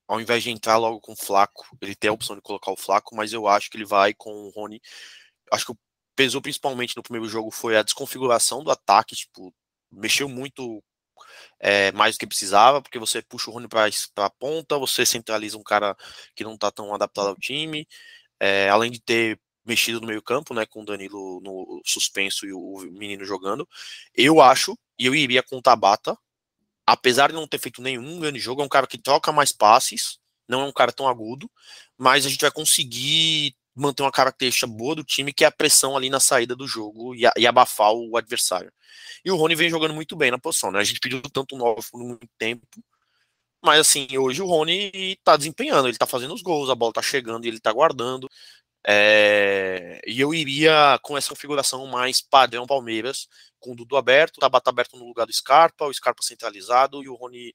ao 0.08 0.20
invés 0.20 0.42
de 0.42 0.50
entrar 0.50 0.78
logo 0.78 1.00
com 1.00 1.12
o 1.14 1.16
Flaco, 1.16 1.68
ele 1.80 1.94
tem 1.94 2.10
a 2.10 2.14
opção 2.14 2.36
de 2.36 2.42
colocar 2.42 2.72
o 2.72 2.78
Flaco, 2.78 3.16
mas 3.16 3.32
eu 3.32 3.48
acho 3.48 3.70
que 3.70 3.78
ele 3.78 3.86
vai 3.86 4.12
com 4.12 4.32
o 4.32 4.50
Rony. 4.50 4.82
Acho 5.52 5.68
que 5.68 5.76
pesou 6.22 6.40
principalmente 6.40 6.96
no 6.96 7.02
primeiro 7.02 7.28
jogo 7.28 7.50
foi 7.50 7.76
a 7.76 7.82
desconfiguração 7.82 8.64
do 8.64 8.70
ataque, 8.70 9.16
tipo, 9.16 9.52
mexeu 9.92 10.30
muito 10.30 10.84
é, 11.60 11.92
mais 11.94 12.16
do 12.16 12.20
que 12.20 12.28
precisava, 12.28 12.80
porque 12.80 13.00
você 13.00 13.24
puxa 13.24 13.50
o 13.50 13.54
Rony 13.54 13.68
para 13.68 13.90
a 14.18 14.30
ponta, 14.30 14.78
você 14.78 15.04
centraliza 15.04 15.58
um 15.58 15.64
cara 15.64 15.98
que 16.36 16.44
não 16.44 16.54
está 16.54 16.70
tão 16.70 16.94
adaptado 16.94 17.30
ao 17.30 17.36
time, 17.36 17.88
é, 18.40 18.70
além 18.70 18.92
de 18.92 19.00
ter 19.02 19.40
mexido 19.66 20.00
no 20.00 20.06
meio-campo, 20.06 20.54
né, 20.54 20.64
com 20.68 20.84
o 20.84 20.86
Danilo 20.86 21.42
no 21.42 21.82
suspenso 21.84 22.46
e 22.46 22.54
o 22.54 22.78
menino 22.92 23.26
jogando. 23.26 23.68
Eu 24.14 24.42
acho, 24.42 24.78
e 25.00 25.08
eu 25.08 25.16
iria 25.16 25.42
com 25.42 25.58
o 25.58 25.62
Tabata, 25.62 26.16
apesar 26.86 27.30
de 27.30 27.36
não 27.36 27.48
ter 27.48 27.60
feito 27.60 27.82
nenhum 27.82 28.20
grande 28.20 28.40
jogo, 28.40 28.62
é 28.62 28.66
um 28.66 28.70
cara 28.70 28.86
que 28.86 29.00
troca 29.00 29.32
mais 29.32 29.52
passes, 29.52 30.20
não 30.48 30.62
é 30.62 30.66
um 30.66 30.74
cara 30.74 30.92
tão 30.92 31.08
agudo, 31.08 31.50
mas 31.98 32.28
a 32.28 32.30
gente 32.30 32.42
vai 32.42 32.52
conseguir 32.52 33.56
manter 33.76 34.04
uma 34.04 34.12
característica 34.12 34.68
boa 34.68 34.96
do 34.96 35.04
time, 35.04 35.34
que 35.34 35.44
é 35.44 35.48
a 35.48 35.52
pressão 35.52 35.96
ali 35.96 36.10
na 36.10 36.20
saída 36.20 36.56
do 36.56 36.68
jogo 36.68 37.16
e, 37.16 37.24
e 37.38 37.48
abafar 37.48 37.94
o 37.94 38.18
adversário. 38.18 38.72
E 39.24 39.32
o 39.32 39.36
Rony 39.36 39.56
vem 39.56 39.70
jogando 39.70 39.94
muito 39.94 40.16
bem 40.16 40.32
na 40.32 40.40
posição, 40.40 40.72
né? 40.72 40.80
A 40.80 40.84
gente 40.84 41.00
pediu 41.00 41.22
tanto 41.22 41.58
novo 41.58 41.82
por 41.92 42.00
muito 42.00 42.28
tempo, 42.38 42.66
mas 43.64 43.80
assim, 43.80 44.08
hoje 44.18 44.42
o 44.42 44.48
Rony 44.48 45.18
tá 45.24 45.38
desempenhando, 45.38 45.88
ele 45.88 45.98
tá 45.98 46.08
fazendo 46.08 46.34
os 46.34 46.42
gols, 46.42 46.70
a 46.70 46.76
bola 46.76 46.94
tá 46.94 47.02
chegando 47.02 47.46
e 47.46 47.48
ele 47.48 47.60
tá 47.60 47.72
guardando. 47.72 48.28
É, 48.88 50.02
e 50.08 50.20
eu 50.20 50.34
iria 50.34 51.00
com 51.04 51.16
essa 51.18 51.30
configuração 51.30 51.86
mais 51.86 52.22
padrão 52.22 52.66
Palmeiras, 52.66 53.28
com 53.60 53.74
o 53.74 53.76
Dudu 53.76 53.96
aberto, 53.96 54.38
o 54.38 54.40
Tabata 54.40 54.72
aberto 54.72 54.98
no 54.98 55.06
lugar 55.08 55.28
do 55.28 55.34
Scarpa, 55.34 55.86
o 55.86 55.94
Scarpa 55.94 56.24
centralizado 56.24 57.04
e 57.04 57.10
o 57.10 57.14
Rony, 57.16 57.54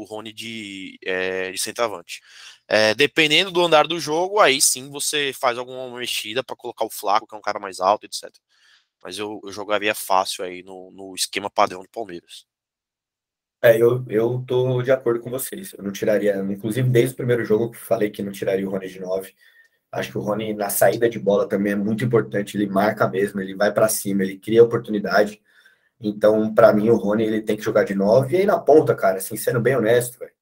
o 0.00 0.04
Rony 0.04 0.32
de, 0.32 0.98
é, 1.04 1.50
de 1.50 1.58
centroavante. 1.58 2.20
É, 2.68 2.94
dependendo 2.94 3.50
do 3.50 3.62
andar 3.64 3.86
do 3.86 4.00
jogo, 4.00 4.40
aí 4.40 4.60
sim 4.60 4.90
você 4.90 5.32
faz 5.32 5.58
alguma 5.58 5.98
mexida 5.98 6.42
para 6.42 6.56
colocar 6.56 6.84
o 6.84 6.90
Flaco, 6.90 7.26
que 7.26 7.34
é 7.34 7.38
um 7.38 7.42
cara 7.42 7.58
mais 7.58 7.80
alto, 7.80 8.04
etc. 8.04 8.30
Mas 9.02 9.18
eu, 9.18 9.40
eu 9.44 9.52
jogaria 9.52 9.94
fácil 9.94 10.44
aí 10.44 10.62
no, 10.62 10.90
no 10.90 11.14
esquema 11.14 11.48
padrão 11.48 11.82
do 11.82 11.88
Palmeiras. 11.88 12.46
É, 13.62 13.80
eu, 13.80 14.04
eu 14.08 14.44
tô 14.46 14.82
de 14.82 14.90
acordo 14.90 15.20
com 15.20 15.30
vocês. 15.30 15.72
Eu 15.72 15.82
não 15.82 15.92
tiraria, 15.92 16.36
inclusive 16.50 16.88
desde 16.88 17.14
o 17.14 17.16
primeiro 17.16 17.44
jogo 17.44 17.70
que 17.70 17.78
falei 17.78 18.10
que 18.10 18.22
não 18.22 18.32
tiraria 18.32 18.66
o 18.66 18.70
Rony 18.70 18.88
de 18.88 19.00
9 19.00 19.34
Acho 19.96 20.12
que 20.12 20.18
o 20.18 20.20
Rony, 20.20 20.52
na 20.52 20.68
saída 20.68 21.08
de 21.08 21.18
bola, 21.18 21.48
também 21.48 21.72
é 21.72 21.76
muito 21.76 22.04
importante. 22.04 22.56
Ele 22.56 22.66
marca 22.66 23.08
mesmo, 23.08 23.40
ele 23.40 23.54
vai 23.54 23.72
para 23.72 23.88
cima, 23.88 24.22
ele 24.22 24.38
cria 24.38 24.62
oportunidade. 24.62 25.40
Então, 26.00 26.54
para 26.54 26.72
mim, 26.72 26.90
o 26.90 26.96
Rony 26.96 27.24
ele 27.24 27.42
tem 27.42 27.56
que 27.56 27.62
jogar 27.62 27.84
de 27.84 27.94
novo. 27.94 28.30
E 28.30 28.36
aí 28.36 28.46
na 28.46 28.58
ponta, 28.58 28.94
cara, 28.94 29.18
assim, 29.18 29.36
sendo 29.36 29.60
bem 29.60 29.76
honesto, 29.76 30.18
velho, 30.18 30.32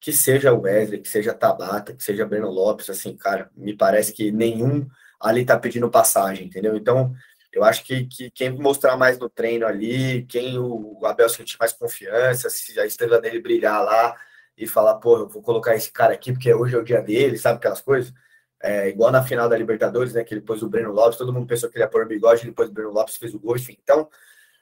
que 0.00 0.12
seja 0.12 0.52
o 0.52 0.62
Wesley, 0.62 1.00
que 1.00 1.08
seja 1.08 1.34
Tabata, 1.34 1.94
que 1.94 2.02
seja 2.02 2.26
Breno 2.26 2.50
Lopes, 2.50 2.90
assim, 2.90 3.16
cara, 3.16 3.50
me 3.56 3.76
parece 3.76 4.12
que 4.12 4.30
nenhum 4.30 4.86
ali 5.20 5.44
tá 5.44 5.58
pedindo 5.58 5.90
passagem, 5.90 6.46
entendeu? 6.46 6.76
Então, 6.76 7.14
eu 7.52 7.64
acho 7.64 7.82
que, 7.84 8.06
que 8.06 8.30
quem 8.30 8.50
mostrar 8.50 8.96
mais 8.96 9.18
no 9.18 9.30
treino 9.30 9.66
ali, 9.66 10.24
quem 10.26 10.58
o 10.58 11.00
Abel 11.04 11.28
sentir 11.28 11.56
mais 11.58 11.72
confiança, 11.72 12.50
se 12.50 12.78
a 12.78 12.86
estrela 12.86 13.20
dele 13.20 13.40
brilhar 13.40 13.82
lá 13.82 14.14
e 14.56 14.66
falar, 14.66 14.96
pô, 14.96 15.18
eu 15.18 15.28
vou 15.28 15.42
colocar 15.42 15.74
esse 15.74 15.90
cara 15.90 16.14
aqui 16.14 16.32
porque 16.32 16.52
hoje 16.52 16.74
é 16.74 16.78
o 16.78 16.84
dia 16.84 17.00
dele, 17.00 17.38
sabe 17.38 17.56
aquelas 17.58 17.80
coisas? 17.80 18.12
É, 18.62 18.88
igual 18.88 19.10
na 19.10 19.22
final 19.22 19.48
da 19.48 19.56
Libertadores, 19.56 20.14
né? 20.14 20.24
Que 20.24 20.34
ele 20.34 20.40
pôs 20.40 20.62
o 20.62 20.68
Breno 20.68 20.92
Lopes, 20.92 21.18
todo 21.18 21.32
mundo 21.32 21.46
pensou 21.46 21.68
que 21.70 21.76
ele 21.76 21.84
ia 21.84 21.88
pôr 21.88 22.04
o 22.04 22.08
bigode, 22.08 22.44
depois 22.44 22.68
o 22.68 22.72
Breno 22.72 22.90
Lopes 22.90 23.16
fez 23.16 23.34
o 23.34 23.38
gol, 23.38 23.56
enfim. 23.56 23.76
Então, 23.82 24.08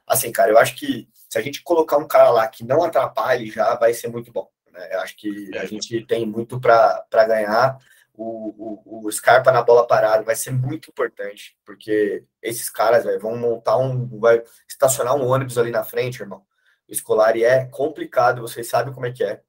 assim, 0.07 0.31
cara, 0.33 0.51
eu 0.51 0.59
acho 0.59 0.77
que 0.77 1.09
se 1.29 1.39
a 1.39 1.43
gente 1.43 1.63
colocar 1.63 1.97
um 1.97 2.07
cara 2.07 2.31
lá 2.31 2.47
que 2.49 2.65
não 2.65 2.83
atrapalhe, 2.83 3.51
já 3.51 3.75
vai 3.75 3.93
ser 3.93 4.09
muito 4.09 4.33
bom. 4.33 4.49
Né? 4.71 4.95
Eu 4.95 5.01
acho 5.01 5.17
que 5.17 5.51
a 5.57 5.65
gente 5.65 6.05
tem 6.07 6.27
muito 6.27 6.61
para 6.61 7.05
ganhar. 7.27 7.79
O, 8.17 9.03
o, 9.03 9.07
o, 9.07 9.13
Scarpa 9.13 9.51
na 9.51 9.61
bola 9.61 9.87
parada 9.87 10.23
vai 10.23 10.37
ser 10.37 10.53
muito 10.53 10.89
importante, 10.89 11.59
porque 11.65 12.25
esses 12.41 12.71
caras 12.71 13.05
véio, 13.05 13.19
vão 13.19 13.37
montar 13.37 13.77
um. 13.77 14.21
vai 14.21 14.41
estacionar 14.69 15.17
um 15.17 15.27
ônibus 15.27 15.59
ali 15.59 15.73
na 15.73 15.83
frente, 15.83 16.21
irmão. 16.21 16.47
O 16.89 16.93
escolar 16.93 17.37
é 17.37 17.65
complicado, 17.67 18.43
vocês 18.43 18.69
sabem 18.69 18.95
como 18.95 19.07
é 19.07 19.13
que 19.13 19.25
é. 19.25 19.43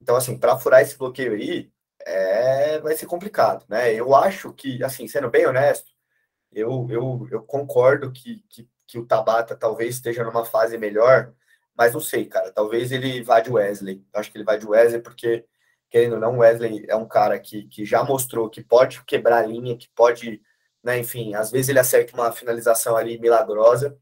Então, 0.00 0.14
assim, 0.14 0.38
para 0.38 0.56
furar 0.58 0.82
esse 0.82 0.96
bloqueio 0.96 1.32
aí, 1.32 1.72
é, 2.06 2.78
vai 2.80 2.94
ser 2.96 3.06
complicado, 3.06 3.64
né? 3.68 3.92
Eu 3.92 4.14
acho 4.14 4.52
que, 4.52 4.82
assim, 4.84 5.08
sendo 5.08 5.30
bem 5.30 5.46
honesto, 5.46 5.90
eu, 6.52 6.86
eu, 6.90 7.28
eu 7.32 7.42
concordo 7.42 8.12
que, 8.12 8.44
que, 8.48 8.68
que 8.86 8.98
o 8.98 9.06
Tabata 9.06 9.56
talvez 9.56 9.96
esteja 9.96 10.24
numa 10.24 10.44
fase 10.44 10.78
melhor, 10.78 11.32
mas 11.76 11.92
não 11.94 12.00
sei, 12.00 12.26
cara. 12.26 12.52
Talvez 12.52 12.92
ele 12.92 13.22
vá 13.22 13.40
de 13.40 13.50
Wesley. 13.50 14.04
Eu 14.12 14.20
acho 14.20 14.30
que 14.30 14.38
ele 14.38 14.44
vai 14.44 14.58
de 14.58 14.66
Wesley 14.66 15.00
porque, 15.00 15.44
querendo 15.90 16.14
ou 16.14 16.20
não, 16.20 16.38
Wesley 16.38 16.84
é 16.88 16.96
um 16.96 17.06
cara 17.06 17.38
que, 17.38 17.64
que 17.68 17.84
já 17.84 18.04
mostrou 18.04 18.50
que 18.50 18.62
pode 18.62 19.02
quebrar 19.04 19.38
a 19.38 19.46
linha, 19.46 19.76
que 19.76 19.88
pode, 19.94 20.40
né, 20.82 20.98
enfim, 20.98 21.34
às 21.34 21.50
vezes 21.50 21.68
ele 21.68 21.78
acerta 21.78 22.14
uma 22.14 22.32
finalização 22.32 22.96
ali 22.96 23.18
milagrosa 23.18 23.98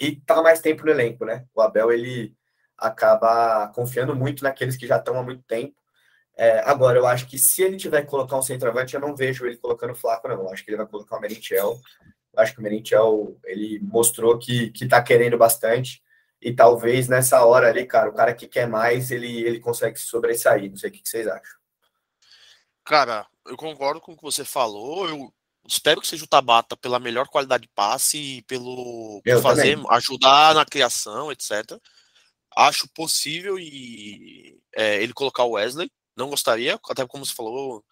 e 0.00 0.16
tá 0.16 0.42
mais 0.42 0.60
tempo 0.60 0.84
no 0.84 0.90
elenco, 0.90 1.24
né? 1.24 1.46
O 1.54 1.60
Abel, 1.60 1.92
ele 1.92 2.34
acaba 2.78 3.68
confiando 3.74 4.16
muito 4.16 4.42
naqueles 4.42 4.76
que 4.76 4.86
já 4.86 4.96
estão 4.96 5.18
há 5.18 5.22
muito 5.22 5.42
tempo. 5.42 5.74
É, 6.36 6.60
agora, 6.60 6.98
eu 6.98 7.06
acho 7.06 7.26
que 7.26 7.38
se 7.38 7.62
ele 7.62 7.76
tiver 7.76 8.00
que 8.02 8.08
colocar 8.08 8.38
um 8.38 8.42
centroavante, 8.42 8.94
eu 8.94 9.00
não 9.00 9.14
vejo 9.14 9.44
ele 9.44 9.58
colocando 9.58 9.94
flaco, 9.94 10.26
não. 10.26 10.36
Eu 10.36 10.50
acho 10.50 10.64
que 10.64 10.70
ele 10.70 10.78
vai 10.78 10.86
colocar 10.86 11.18
o 11.18 11.20
Merentiel. 11.20 11.78
Eu 12.32 12.42
acho 12.42 12.54
que 12.54 12.60
o 12.60 12.62
Merentiel, 12.62 13.36
ele 13.44 13.80
mostrou 13.80 14.38
que, 14.38 14.70
que 14.70 14.86
tá 14.86 15.02
querendo 15.02 15.36
bastante. 15.36 16.02
E 16.40 16.52
talvez 16.52 17.08
nessa 17.08 17.44
hora 17.44 17.68
ali, 17.68 17.84
cara, 17.86 18.08
o 18.08 18.14
cara 18.14 18.34
que 18.34 18.48
quer 18.48 18.66
mais, 18.66 19.10
ele, 19.10 19.42
ele 19.42 19.60
consegue 19.60 19.98
se 19.98 20.06
sobressair. 20.06 20.70
Não 20.70 20.76
sei 20.76 20.88
o 20.88 20.92
que, 20.92 21.02
que 21.02 21.08
vocês 21.08 21.26
acham. 21.26 21.60
Cara, 22.84 23.26
eu 23.46 23.56
concordo 23.56 24.00
com 24.00 24.12
o 24.12 24.16
que 24.16 24.22
você 24.22 24.44
falou. 24.44 25.08
Eu 25.08 25.32
espero 25.66 26.00
que 26.00 26.06
seja 26.06 26.24
o 26.24 26.28
Tabata 26.28 26.76
pela 26.76 26.98
melhor 26.98 27.28
qualidade 27.28 27.62
de 27.62 27.68
passe 27.74 28.18
e 28.18 28.42
pelo 28.42 29.20
por 29.22 29.42
fazer, 29.42 29.76
também. 29.76 29.86
ajudar 29.90 30.54
na 30.54 30.64
criação, 30.64 31.30
etc. 31.30 31.78
Acho 32.56 32.88
possível 32.88 33.58
e 33.58 34.58
é, 34.74 35.02
ele 35.02 35.12
colocar 35.12 35.44
o 35.44 35.52
Wesley. 35.52 35.90
Não 36.16 36.30
gostaria, 36.30 36.80
até 36.88 37.06
como 37.06 37.24
você 37.24 37.34
falou. 37.34 37.84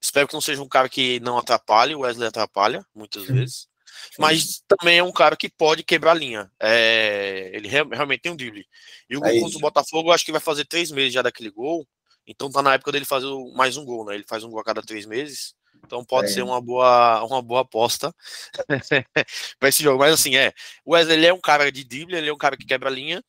Espero 0.00 0.26
que 0.26 0.34
não 0.34 0.40
seja 0.40 0.62
um 0.62 0.68
cara 0.68 0.88
que 0.88 1.20
não 1.20 1.38
atrapalhe. 1.38 1.94
O 1.94 2.00
Wesley 2.00 2.26
atrapalha 2.26 2.84
muitas 2.94 3.26
Sim. 3.26 3.34
vezes. 3.34 3.69
Mas 4.18 4.62
também 4.66 4.98
é 4.98 5.02
um 5.02 5.12
cara 5.12 5.36
que 5.36 5.48
pode 5.48 5.82
quebrar 5.82 6.12
a 6.12 6.14
linha. 6.14 6.50
É, 6.60 7.50
ele 7.54 7.68
realmente 7.68 8.20
tem 8.20 8.32
um 8.32 8.36
drible. 8.36 8.66
E 9.08 9.16
o 9.16 9.24
é 9.24 9.32
gol 9.32 9.40
contra 9.42 9.58
o 9.58 9.60
Botafogo, 9.60 10.12
acho 10.12 10.24
que 10.24 10.32
vai 10.32 10.40
fazer 10.40 10.64
três 10.64 10.90
meses 10.90 11.12
já 11.12 11.22
daquele 11.22 11.50
gol. 11.50 11.86
Então 12.26 12.50
tá 12.50 12.62
na 12.62 12.74
época 12.74 12.92
dele 12.92 13.04
fazer 13.04 13.26
mais 13.54 13.76
um 13.76 13.84
gol, 13.84 14.04
né? 14.04 14.14
Ele 14.14 14.24
faz 14.28 14.44
um 14.44 14.50
gol 14.50 14.60
a 14.60 14.64
cada 14.64 14.82
três 14.82 15.06
meses. 15.06 15.54
Então 15.84 16.04
pode 16.04 16.30
é. 16.30 16.32
ser 16.32 16.42
uma 16.42 16.60
boa, 16.60 17.24
uma 17.24 17.42
boa 17.42 17.62
aposta 17.62 18.14
para 19.58 19.68
esse 19.68 19.82
jogo. 19.82 19.98
Mas 19.98 20.14
assim, 20.14 20.36
é. 20.36 20.52
O 20.84 20.92
Wesley 20.92 21.26
é 21.26 21.32
um 21.32 21.40
cara 21.40 21.70
de 21.72 21.84
drible, 21.84 22.16
ele 22.16 22.28
é 22.28 22.32
um 22.32 22.38
cara 22.38 22.56
que 22.56 22.66
quebra 22.66 22.88
a 22.88 22.92
linha. 22.92 23.24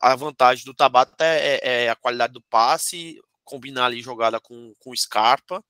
A 0.00 0.14
vantagem 0.16 0.64
do 0.64 0.74
Tabata 0.74 1.24
é, 1.24 1.60
é, 1.62 1.84
é 1.84 1.90
a 1.90 1.96
qualidade 1.96 2.32
do 2.32 2.40
passe, 2.42 3.20
combinar 3.44 3.86
ali 3.86 4.00
jogada 4.00 4.40
com, 4.40 4.72
com 4.78 4.96
Scarpa 4.96 5.62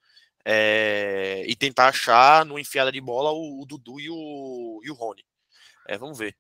é, 0.45 1.45
e 1.47 1.55
tentar 1.55 1.89
achar 1.89 2.45
no 2.45 2.59
enfiada 2.59 2.91
de 2.91 3.01
bola 3.01 3.31
o, 3.33 3.63
o 3.63 3.67
Dudu 3.67 4.01
e 4.01 4.09
o, 4.11 4.81
e 4.83 4.91
o 4.91 4.95
Rony. 4.95 5.25
É, 5.89 5.99
vamos 5.99 6.19
ver. 6.19 6.35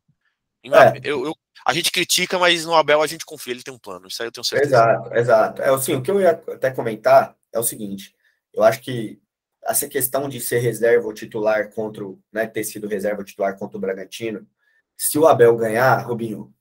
É. 0.64 1.00
Eu, 1.02 1.24
eu, 1.24 1.34
a 1.64 1.72
gente 1.72 1.90
critica, 1.90 2.38
mas 2.38 2.64
no 2.66 2.74
Abel 2.74 3.00
a 3.00 3.06
gente 3.06 3.24
confia, 3.24 3.52
ele 3.52 3.62
tem 3.62 3.72
um 3.72 3.78
plano. 3.78 4.08
Isso 4.08 4.22
aí 4.22 4.28
eu 4.28 4.32
tenho 4.32 4.44
certeza. 4.44 4.76
Exato, 4.76 5.14
exato. 5.14 5.62
É, 5.62 5.70
assim, 5.70 5.94
o 5.94 6.02
que 6.02 6.10
eu 6.10 6.20
ia 6.20 6.30
até 6.30 6.70
comentar 6.70 7.34
é 7.52 7.58
o 7.58 7.62
seguinte: 7.62 8.14
eu 8.52 8.62
acho 8.62 8.80
que 8.80 9.20
essa 9.64 9.88
questão 9.88 10.28
de 10.28 10.40
ser 10.40 10.58
reserva 10.58 11.06
ou 11.06 11.14
titular 11.14 11.70
contra 11.72 12.04
né, 12.32 12.46
ter 12.46 12.64
sido 12.64 12.88
reserva 12.88 13.20
ou 13.20 13.24
titular 13.24 13.58
contra 13.58 13.76
o 13.76 13.80
Bragantino, 13.80 14.46
se 14.96 15.18
o 15.18 15.26
Abel 15.26 15.56
ganhar, 15.56 15.98
Rubinho, 16.06 16.52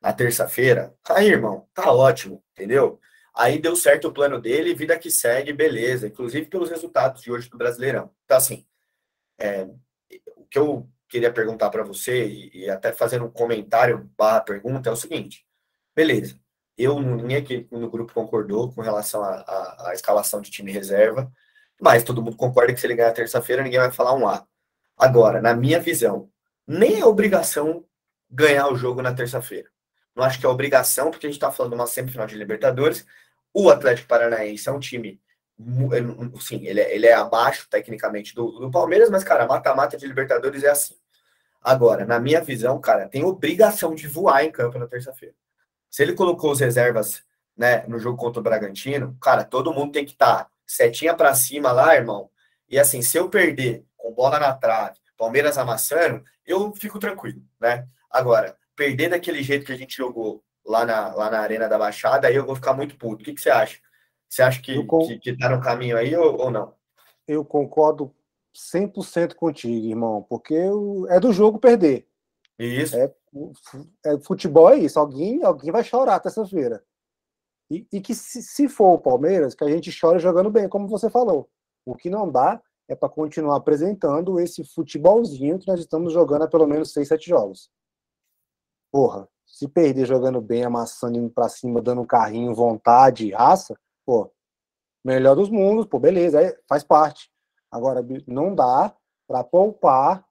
na 0.00 0.12
terça-feira, 0.12 0.94
aí, 1.08 1.28
irmão, 1.28 1.68
tá 1.72 1.90
ótimo, 1.92 2.42
entendeu? 2.52 3.00
Aí 3.36 3.58
deu 3.58 3.76
certo 3.76 4.08
o 4.08 4.12
plano 4.12 4.40
dele, 4.40 4.74
vida 4.74 4.98
que 4.98 5.10
segue, 5.10 5.52
beleza, 5.52 6.06
inclusive 6.06 6.46
pelos 6.46 6.70
resultados 6.70 7.22
de 7.22 7.30
hoje 7.30 7.50
do 7.50 7.58
Brasileirão. 7.58 8.10
Então, 8.24 8.38
assim, 8.38 8.66
é, 9.38 9.68
o 10.36 10.46
que 10.46 10.58
eu 10.58 10.88
queria 11.06 11.30
perguntar 11.30 11.68
para 11.68 11.84
você, 11.84 12.26
e, 12.26 12.64
e, 12.64 12.70
até 12.70 12.92
fazendo 12.92 13.26
um 13.26 13.30
comentário 13.30 14.10
barra 14.16 14.40
pergunta, 14.40 14.88
é 14.88 14.92
o 14.92 14.96
seguinte: 14.96 15.46
beleza, 15.94 16.40
eu, 16.78 16.98
minha 16.98 17.38
equipe 17.38 17.68
no 17.76 17.90
grupo 17.90 18.14
concordou 18.14 18.72
com 18.72 18.80
relação 18.80 19.22
à 19.22 19.90
escalação 19.92 20.40
de 20.40 20.50
time 20.50 20.72
reserva, 20.72 21.30
mas 21.80 22.02
todo 22.02 22.22
mundo 22.22 22.36
concorda 22.38 22.72
que 22.72 22.80
se 22.80 22.86
ele 22.86 22.94
ganhar 22.96 23.12
terça-feira, 23.12 23.62
ninguém 23.62 23.80
vai 23.80 23.92
falar 23.92 24.14
um 24.14 24.26
A. 24.26 24.46
Agora, 24.96 25.42
na 25.42 25.54
minha 25.54 25.78
visão, 25.78 26.30
nem 26.66 27.00
é 27.00 27.04
obrigação 27.04 27.84
ganhar 28.30 28.68
o 28.68 28.76
jogo 28.76 29.02
na 29.02 29.14
terça-feira. 29.14 29.68
Não 30.14 30.24
acho 30.24 30.40
que 30.40 30.46
é 30.46 30.48
obrigação, 30.48 31.10
porque 31.10 31.26
a 31.26 31.28
gente 31.28 31.36
está 31.36 31.52
falando 31.52 31.72
de 31.72 31.78
uma 31.78 31.86
semifinal 31.86 32.26
de 32.26 32.36
Libertadores. 32.36 33.06
O 33.58 33.70
Atlético 33.70 34.06
Paranaense 34.06 34.68
é 34.68 34.72
um 34.72 34.78
time, 34.78 35.18
sim, 36.42 36.66
ele 36.66 36.78
é, 36.78 36.94
ele 36.94 37.06
é 37.06 37.14
abaixo 37.14 37.66
tecnicamente 37.70 38.34
do, 38.34 38.50
do 38.50 38.70
Palmeiras, 38.70 39.08
mas, 39.08 39.24
cara, 39.24 39.46
mata-mata 39.46 39.96
de 39.96 40.06
Libertadores 40.06 40.62
é 40.62 40.68
assim. 40.68 40.94
Agora, 41.62 42.04
na 42.04 42.20
minha 42.20 42.42
visão, 42.42 42.78
cara, 42.78 43.08
tem 43.08 43.24
obrigação 43.24 43.94
de 43.94 44.06
voar 44.06 44.44
em 44.44 44.52
campo 44.52 44.78
na 44.78 44.86
terça-feira. 44.86 45.34
Se 45.88 46.02
ele 46.02 46.12
colocou 46.12 46.52
os 46.52 46.60
reservas 46.60 47.22
né, 47.56 47.82
no 47.88 47.98
jogo 47.98 48.18
contra 48.18 48.40
o 48.40 48.42
Bragantino, 48.42 49.16
cara, 49.22 49.42
todo 49.42 49.72
mundo 49.72 49.90
tem 49.90 50.04
que 50.04 50.12
estar 50.12 50.44
tá 50.44 50.50
setinha 50.66 51.14
para 51.14 51.34
cima 51.34 51.72
lá, 51.72 51.94
irmão. 51.94 52.28
E 52.68 52.78
assim, 52.78 53.00
se 53.00 53.16
eu 53.16 53.30
perder 53.30 53.86
com 53.96 54.12
bola 54.12 54.38
na 54.38 54.52
trave, 54.52 54.98
Palmeiras 55.16 55.56
amassando, 55.56 56.22
eu 56.46 56.74
fico 56.74 56.98
tranquilo, 56.98 57.40
né? 57.58 57.88
Agora, 58.10 58.54
perder 58.76 59.08
daquele 59.08 59.42
jeito 59.42 59.64
que 59.64 59.72
a 59.72 59.78
gente 59.78 59.96
jogou 59.96 60.44
lá 60.66 60.84
na, 60.84 61.14
lá 61.14 61.30
na 61.30 61.38
Arena 61.38 61.68
da 61.68 61.78
Baixada, 61.78 62.28
aí 62.28 62.34
eu 62.34 62.44
vou 62.44 62.56
ficar 62.56 62.74
muito 62.74 62.96
puto. 62.98 63.22
O 63.22 63.24
que, 63.24 63.34
que 63.34 63.40
você 63.40 63.50
acha? 63.50 63.78
Você 64.28 64.42
acha 64.42 64.60
que, 64.60 64.84
con... 64.84 65.06
que, 65.06 65.18
que 65.18 65.38
tá 65.38 65.48
no 65.48 65.60
caminho 65.60 65.96
aí 65.96 66.14
ou, 66.16 66.40
ou 66.40 66.50
não? 66.50 66.74
Eu 67.26 67.44
concordo 67.44 68.12
100% 68.54 69.34
contigo, 69.34 69.86
irmão, 69.86 70.22
porque 70.28 70.54
é 71.08 71.20
do 71.20 71.32
jogo 71.32 71.58
perder. 71.58 72.08
Isso. 72.58 72.96
É, 72.96 73.14
é, 74.04 74.18
futebol 74.20 74.70
é 74.70 74.76
isso. 74.76 74.98
Alguém, 74.98 75.42
alguém 75.44 75.70
vai 75.70 75.84
chorar 75.84 76.20
terça-feira. 76.20 76.82
E, 77.70 77.86
e 77.92 78.00
que 78.00 78.14
se, 78.14 78.42
se, 78.42 78.68
for 78.68 78.94
o 78.94 78.98
Palmeiras, 78.98 79.54
que 79.54 79.64
a 79.64 79.68
gente 79.68 79.96
chora 79.98 80.18
jogando 80.18 80.50
bem, 80.50 80.68
como 80.68 80.88
você 80.88 81.10
falou. 81.10 81.48
O 81.84 81.94
que 81.94 82.08
não 82.08 82.30
dá 82.30 82.60
é 82.88 82.94
para 82.94 83.08
continuar 83.08 83.56
apresentando 83.56 84.40
esse 84.40 84.64
futebolzinho 84.64 85.58
que 85.58 85.66
nós 85.66 85.80
estamos 85.80 86.12
jogando 86.12 86.42
há 86.42 86.48
pelo 86.48 86.66
menos 86.66 86.92
seis, 86.92 87.08
sete 87.08 87.28
jogos. 87.28 87.70
Porra, 88.92 89.28
se 89.56 89.66
perder 89.66 90.04
jogando 90.04 90.38
bem, 90.38 90.64
amassando, 90.64 91.16
indo 91.16 91.30
para 91.30 91.48
cima, 91.48 91.80
dando 91.80 92.04
carrinho, 92.04 92.54
vontade, 92.54 93.32
raça, 93.32 93.74
pô, 94.04 94.30
melhor 95.02 95.34
dos 95.34 95.48
mundos, 95.48 95.86
pô, 95.86 95.98
beleza, 95.98 96.38
aí 96.38 96.54
faz 96.68 96.84
parte. 96.84 97.30
Agora, 97.70 98.04
não 98.26 98.54
dá 98.54 98.94
para 99.26 99.42
poupar. 99.42 100.22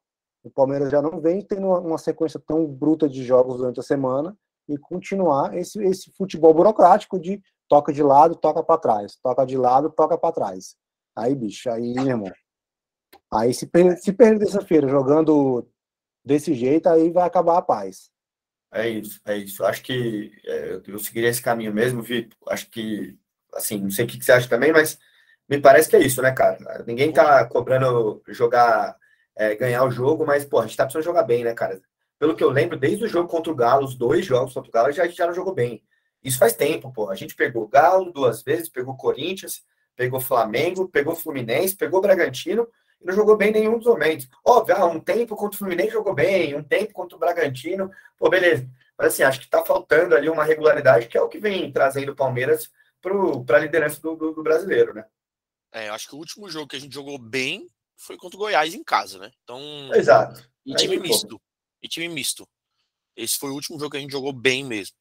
O 0.43 0.51
Palmeiras 0.51 0.91
já 0.91 1.01
não 1.01 1.19
vem 1.19 1.41
tendo 1.41 1.67
uma 1.69 1.97
sequência 1.97 2.39
tão 2.39 2.67
bruta 2.67 3.09
de 3.09 3.23
jogos 3.23 3.57
durante 3.57 3.79
a 3.79 3.83
semana 3.83 4.37
e 4.69 4.77
continuar 4.77 5.57
esse, 5.57 5.83
esse 5.83 6.11
futebol 6.11 6.53
burocrático 6.53 7.19
de 7.19 7.41
toca 7.67 7.91
de 7.91 8.03
lado, 8.03 8.35
toca 8.35 8.61
para 8.61 8.79
trás, 8.79 9.15
toca 9.23 9.43
de 9.43 9.57
lado, 9.57 9.89
toca 9.89 10.19
para 10.19 10.35
trás. 10.35 10.75
Aí, 11.15 11.33
bicho, 11.33 11.67
aí, 11.71 11.95
meu 11.95 12.05
irmão. 12.05 12.31
Aí 13.33 13.51
se, 13.55 13.67
se 13.97 14.13
perder 14.13 14.37
terça-feira 14.37 14.87
jogando 14.87 15.67
desse 16.23 16.53
jeito, 16.53 16.87
aí 16.87 17.09
vai 17.09 17.25
acabar 17.25 17.57
a 17.57 17.61
paz. 17.63 18.13
É 18.75 18.89
isso, 18.89 19.21
é 19.25 19.37
isso. 19.37 19.63
Acho 19.65 19.81
que 19.81 20.31
é, 20.45 20.81
eu 20.87 20.99
seguiria 20.99 21.29
esse 21.29 21.41
caminho 21.41 21.73
mesmo, 21.73 22.01
Vitor. 22.01 22.37
Acho 22.49 22.69
que, 22.69 23.17
assim, 23.53 23.79
não 23.79 23.89
sei 23.89 24.05
o 24.05 24.07
que 24.07 24.23
você 24.23 24.31
acha 24.33 24.49
também, 24.49 24.71
mas 24.73 24.99
me 25.47 25.59
parece 25.61 25.89
que 25.89 25.95
é 25.95 25.99
isso, 26.01 26.21
né, 26.21 26.31
cara? 26.31 26.83
Ninguém 26.85 27.11
tá 27.13 27.45
cobrando 27.45 28.21
jogar, 28.27 28.97
é, 29.35 29.55
ganhar 29.55 29.83
o 29.85 29.91
jogo, 29.91 30.25
mas, 30.25 30.43
pô, 30.45 30.59
a 30.59 30.67
gente 30.67 30.75
tá 30.75 30.83
precisando 30.83 31.05
jogar 31.05 31.23
bem, 31.23 31.43
né, 31.43 31.53
cara? 31.53 31.81
pelo 32.19 32.35
que 32.35 32.43
eu 32.43 32.49
lembro, 32.49 32.77
desde 32.77 33.03
o 33.03 33.07
jogo 33.07 33.29
contra 33.29 33.51
o 33.51 33.55
Galo, 33.55 33.85
os 33.85 33.95
dois 33.95 34.25
jogos 34.25 34.53
contra 34.53 34.69
o 34.69 34.71
Galo, 34.71 34.91
já, 34.91 35.03
a 35.03 35.07
gente 35.07 35.17
já 35.17 35.27
não 35.27 35.33
jogou 35.33 35.53
bem. 35.53 35.83
Isso 36.23 36.39
faz 36.39 36.53
tempo, 36.53 36.91
pô. 36.91 37.09
A 37.09 37.15
gente 37.15 37.35
pegou 37.35 37.63
o 37.63 37.67
Galo 37.67 38.11
duas 38.11 38.41
vezes, 38.41 38.69
pegou 38.69 38.95
Corinthians, 38.95 39.63
pegou 39.95 40.19
Flamengo, 40.19 40.87
pegou 40.87 41.15
Fluminense, 41.15 41.75
pegou 41.75 42.01
Bragantino 42.01 42.63
e 42.63 42.69
não 43.01 43.13
jogou 43.13 43.37
bem 43.37 43.49
em 43.49 43.53
nenhum 43.53 43.77
dos 43.77 43.87
momentos. 43.87 44.27
Óbvio, 44.43 44.75
ah, 44.75 44.85
um 44.85 44.99
tempo 44.99 45.35
contra 45.35 45.55
o 45.55 45.57
Fluminense 45.59 45.91
jogou 45.91 46.13
bem, 46.13 46.55
um 46.55 46.63
tempo 46.63 46.93
contra 46.93 47.15
o 47.15 47.19
Bragantino, 47.19 47.91
pô, 48.17 48.29
beleza. 48.29 48.67
Mas 48.97 49.07
assim, 49.07 49.23
acho 49.23 49.41
que 49.41 49.49
tá 49.49 49.63
faltando 49.65 50.15
ali 50.15 50.29
uma 50.29 50.43
regularidade 50.43 51.07
que 51.07 51.17
é 51.17 51.21
o 51.21 51.27
que 51.29 51.37
vem 51.37 51.71
trazendo 51.71 52.11
o 52.13 52.15
Palmeiras 52.15 52.71
para 53.45 53.57
a 53.57 53.61
liderança 53.61 54.01
do, 54.01 54.15
do, 54.15 54.31
do, 54.33 54.41
brasileiro, 54.41 54.93
né? 54.93 55.05
É, 55.71 55.89
acho 55.89 56.07
que 56.07 56.15
o 56.15 56.17
último 56.17 56.49
jogo 56.49 56.67
que 56.67 56.75
a 56.75 56.79
gente 56.79 56.93
jogou 56.93 57.19
bem 57.19 57.67
foi 57.97 58.17
contra 58.17 58.37
o 58.37 58.39
Goiás 58.39 58.73
em 58.73 58.83
casa, 58.83 59.19
né? 59.19 59.31
Então. 59.43 59.59
Exato. 59.93 60.49
E 60.65 60.73
time 60.73 60.95
Aí, 60.95 61.01
misto. 61.01 61.37
Pô 61.37 61.45
e 61.85 61.87
time 61.87 62.09
misto. 62.09 62.47
Esse 63.15 63.37
foi 63.37 63.51
o 63.51 63.53
último 63.53 63.79
jogo 63.79 63.91
que 63.91 63.97
a 63.97 63.99
gente 63.99 64.11
jogou 64.11 64.33
bem 64.33 64.63
mesmo. 64.63 64.95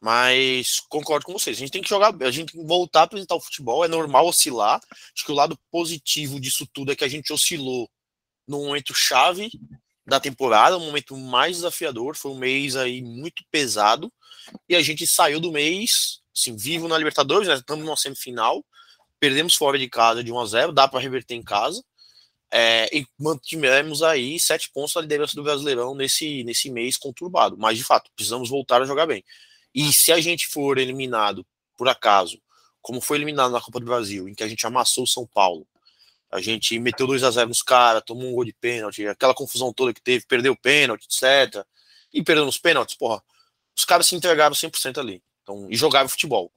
Mas 0.00 0.80
concordo 0.88 1.26
com 1.26 1.32
vocês. 1.32 1.56
A 1.56 1.60
gente 1.60 1.72
tem 1.72 1.82
que 1.82 1.88
jogar, 1.88 2.14
a 2.20 2.30
gente 2.30 2.52
tem 2.52 2.60
que 2.62 2.66
voltar 2.66 3.00
a 3.00 3.04
apresentar 3.04 3.34
o 3.34 3.40
futebol. 3.40 3.84
É 3.84 3.88
normal 3.88 4.26
oscilar. 4.26 4.80
Acho 5.14 5.24
que 5.24 5.32
o 5.32 5.34
lado 5.34 5.58
positivo 5.70 6.38
disso 6.40 6.66
tudo 6.72 6.92
é 6.92 6.96
que 6.96 7.04
a 7.04 7.08
gente 7.08 7.32
oscilou 7.32 7.90
no 8.46 8.64
momento 8.64 8.94
chave 8.94 9.50
da 10.06 10.18
temporada, 10.18 10.78
um 10.78 10.86
momento 10.86 11.16
mais 11.16 11.56
desafiador. 11.56 12.16
Foi 12.16 12.30
um 12.30 12.38
mês 12.38 12.76
aí 12.76 13.02
muito 13.02 13.44
pesado. 13.50 14.12
E 14.68 14.76
a 14.76 14.82
gente 14.82 15.06
saiu 15.06 15.40
do 15.40 15.52
mês, 15.52 16.20
assim, 16.34 16.56
vivo 16.56 16.88
na 16.88 16.96
Libertadores, 16.96 17.48
né? 17.48 17.54
estamos 17.54 17.84
numa 17.84 17.96
semifinal. 17.96 18.64
Perdemos 19.20 19.56
fora 19.56 19.78
de 19.78 19.88
casa 19.88 20.22
de 20.22 20.32
1 20.32 20.40
a 20.40 20.46
0 20.46 20.72
dá 20.72 20.86
para 20.86 21.00
reverter 21.00 21.34
em 21.34 21.42
casa. 21.42 21.84
É, 22.50 22.88
e 22.96 23.06
mantivemos 23.18 24.02
aí 24.02 24.40
sete 24.40 24.70
pontos 24.72 24.94
da 24.94 25.02
liderança 25.02 25.34
do 25.34 25.42
Brasileirão 25.42 25.94
nesse, 25.94 26.42
nesse 26.44 26.70
mês 26.70 26.96
conturbado. 26.96 27.58
Mas, 27.58 27.76
de 27.76 27.84
fato, 27.84 28.10
precisamos 28.14 28.48
voltar 28.48 28.80
a 28.80 28.86
jogar 28.86 29.06
bem. 29.06 29.22
E 29.74 29.92
se 29.92 30.12
a 30.12 30.20
gente 30.20 30.46
for 30.46 30.78
eliminado, 30.78 31.46
por 31.76 31.88
acaso, 31.88 32.40
como 32.80 33.00
foi 33.00 33.18
eliminado 33.18 33.52
na 33.52 33.60
Copa 33.60 33.80
do 33.80 33.86
Brasil, 33.86 34.28
em 34.28 34.34
que 34.34 34.42
a 34.42 34.48
gente 34.48 34.66
amassou 34.66 35.04
o 35.04 35.06
São 35.06 35.26
Paulo, 35.26 35.66
a 36.30 36.40
gente 36.40 36.78
meteu 36.78 37.06
2 37.06 37.24
a 37.24 37.30
0 37.30 37.48
nos 37.48 37.62
caras, 37.62 38.02
tomou 38.04 38.28
um 38.28 38.34
gol 38.34 38.44
de 38.44 38.52
pênalti, 38.52 39.06
aquela 39.06 39.34
confusão 39.34 39.72
toda 39.72 39.94
que 39.94 40.02
teve, 40.02 40.26
perdeu 40.26 40.52
o 40.52 40.60
pênalti, 40.60 41.06
etc. 41.06 41.64
E 42.12 42.22
perdeu 42.22 42.44
nos 42.44 42.58
pênaltis, 42.58 42.96
porra. 42.96 43.22
Os 43.76 43.84
caras 43.84 44.06
se 44.06 44.14
entregaram 44.14 44.54
100% 44.54 44.98
ali. 44.98 45.22
Então, 45.42 45.66
e 45.70 45.76
jogavam 45.76 46.08
futebol. 46.08 46.52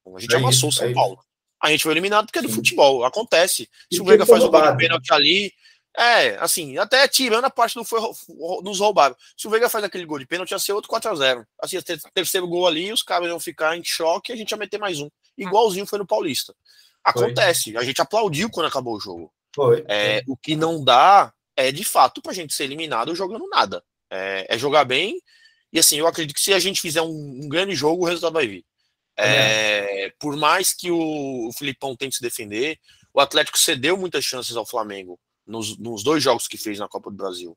Então, 0.00 0.16
a 0.16 0.20
gente 0.20 0.34
é 0.34 0.38
amassou 0.38 0.68
o 0.68 0.72
São 0.72 0.86
é 0.86 0.92
Paulo. 0.92 1.18
A 1.60 1.70
gente 1.70 1.82
foi 1.82 1.92
eliminado 1.92 2.26
porque 2.26 2.38
é 2.38 2.42
do 2.42 2.48
futebol, 2.48 3.04
acontece. 3.04 3.68
Se 3.90 3.98
e 3.98 4.00
o 4.00 4.04
Veiga 4.04 4.26
faz 4.26 4.44
o 4.44 4.50
gol 4.50 4.60
de 4.60 4.76
pênalti 4.76 5.12
ali, 5.12 5.52
é, 5.98 6.36
assim, 6.40 6.76
até 6.76 7.08
tirando 7.08 7.46
a 7.46 7.50
parte 7.50 7.74
do 7.74 7.82
foi 7.82 8.00
nos 8.62 8.80
roubaram. 8.80 9.16
Se 9.34 9.46
o 9.46 9.50
Veiga 9.50 9.68
faz 9.68 9.82
aquele 9.82 10.04
gol 10.04 10.18
de 10.18 10.26
pênalti, 10.26 10.50
ia 10.50 10.58
ser 10.58 10.72
outro 10.72 10.90
4x0. 10.90 11.46
Assim, 11.58 11.78
terceiro 12.12 12.46
gol 12.46 12.66
ali, 12.66 12.92
os 12.92 13.02
caras 13.02 13.28
iam 13.28 13.40
ficar 13.40 13.76
em 13.76 13.82
choque 13.82 14.30
e 14.30 14.34
a 14.34 14.36
gente 14.36 14.50
ia 14.50 14.58
meter 14.58 14.78
mais 14.78 15.00
um. 15.00 15.08
Igualzinho 15.38 15.86
foi 15.86 15.98
no 15.98 16.06
Paulista. 16.06 16.54
Acontece. 17.02 17.72
Foi. 17.72 17.80
A 17.80 17.84
gente 17.84 18.02
aplaudiu 18.02 18.50
quando 18.50 18.66
acabou 18.66 18.94
o 18.94 19.00
jogo. 19.00 19.32
Foi. 19.54 19.84
É, 19.88 20.22
o 20.28 20.36
que 20.36 20.54
não 20.54 20.84
dá 20.84 21.32
é, 21.56 21.72
de 21.72 21.82
fato, 21.82 22.20
pra 22.20 22.34
gente 22.34 22.52
ser 22.52 22.64
eliminado 22.64 23.14
jogando 23.14 23.48
nada. 23.48 23.82
É, 24.10 24.54
é 24.54 24.58
jogar 24.58 24.84
bem. 24.84 25.18
E 25.72 25.78
assim, 25.78 25.96
eu 25.96 26.06
acredito 26.06 26.34
que 26.36 26.42
se 26.42 26.52
a 26.52 26.58
gente 26.58 26.80
fizer 26.80 27.00
um, 27.00 27.40
um 27.42 27.48
grande 27.48 27.74
jogo, 27.74 28.02
o 28.02 28.06
resultado 28.06 28.34
vai 28.34 28.46
vir. 28.46 28.66
É, 29.18 30.12
por 30.18 30.36
mais 30.36 30.74
que 30.74 30.90
o, 30.90 31.48
o 31.48 31.52
Filipão 31.54 31.96
tente 31.96 32.16
se 32.16 32.22
defender, 32.22 32.78
o 33.14 33.20
Atlético 33.20 33.58
cedeu 33.58 33.96
muitas 33.96 34.22
chances 34.22 34.56
ao 34.56 34.66
Flamengo 34.66 35.18
nos, 35.46 35.76
nos 35.78 36.02
dois 36.02 36.22
jogos 36.22 36.48
que 36.48 36.56
fez 36.56 36.78
na 36.78 36.88
Copa 36.88 37.10
do 37.10 37.16
Brasil. 37.16 37.56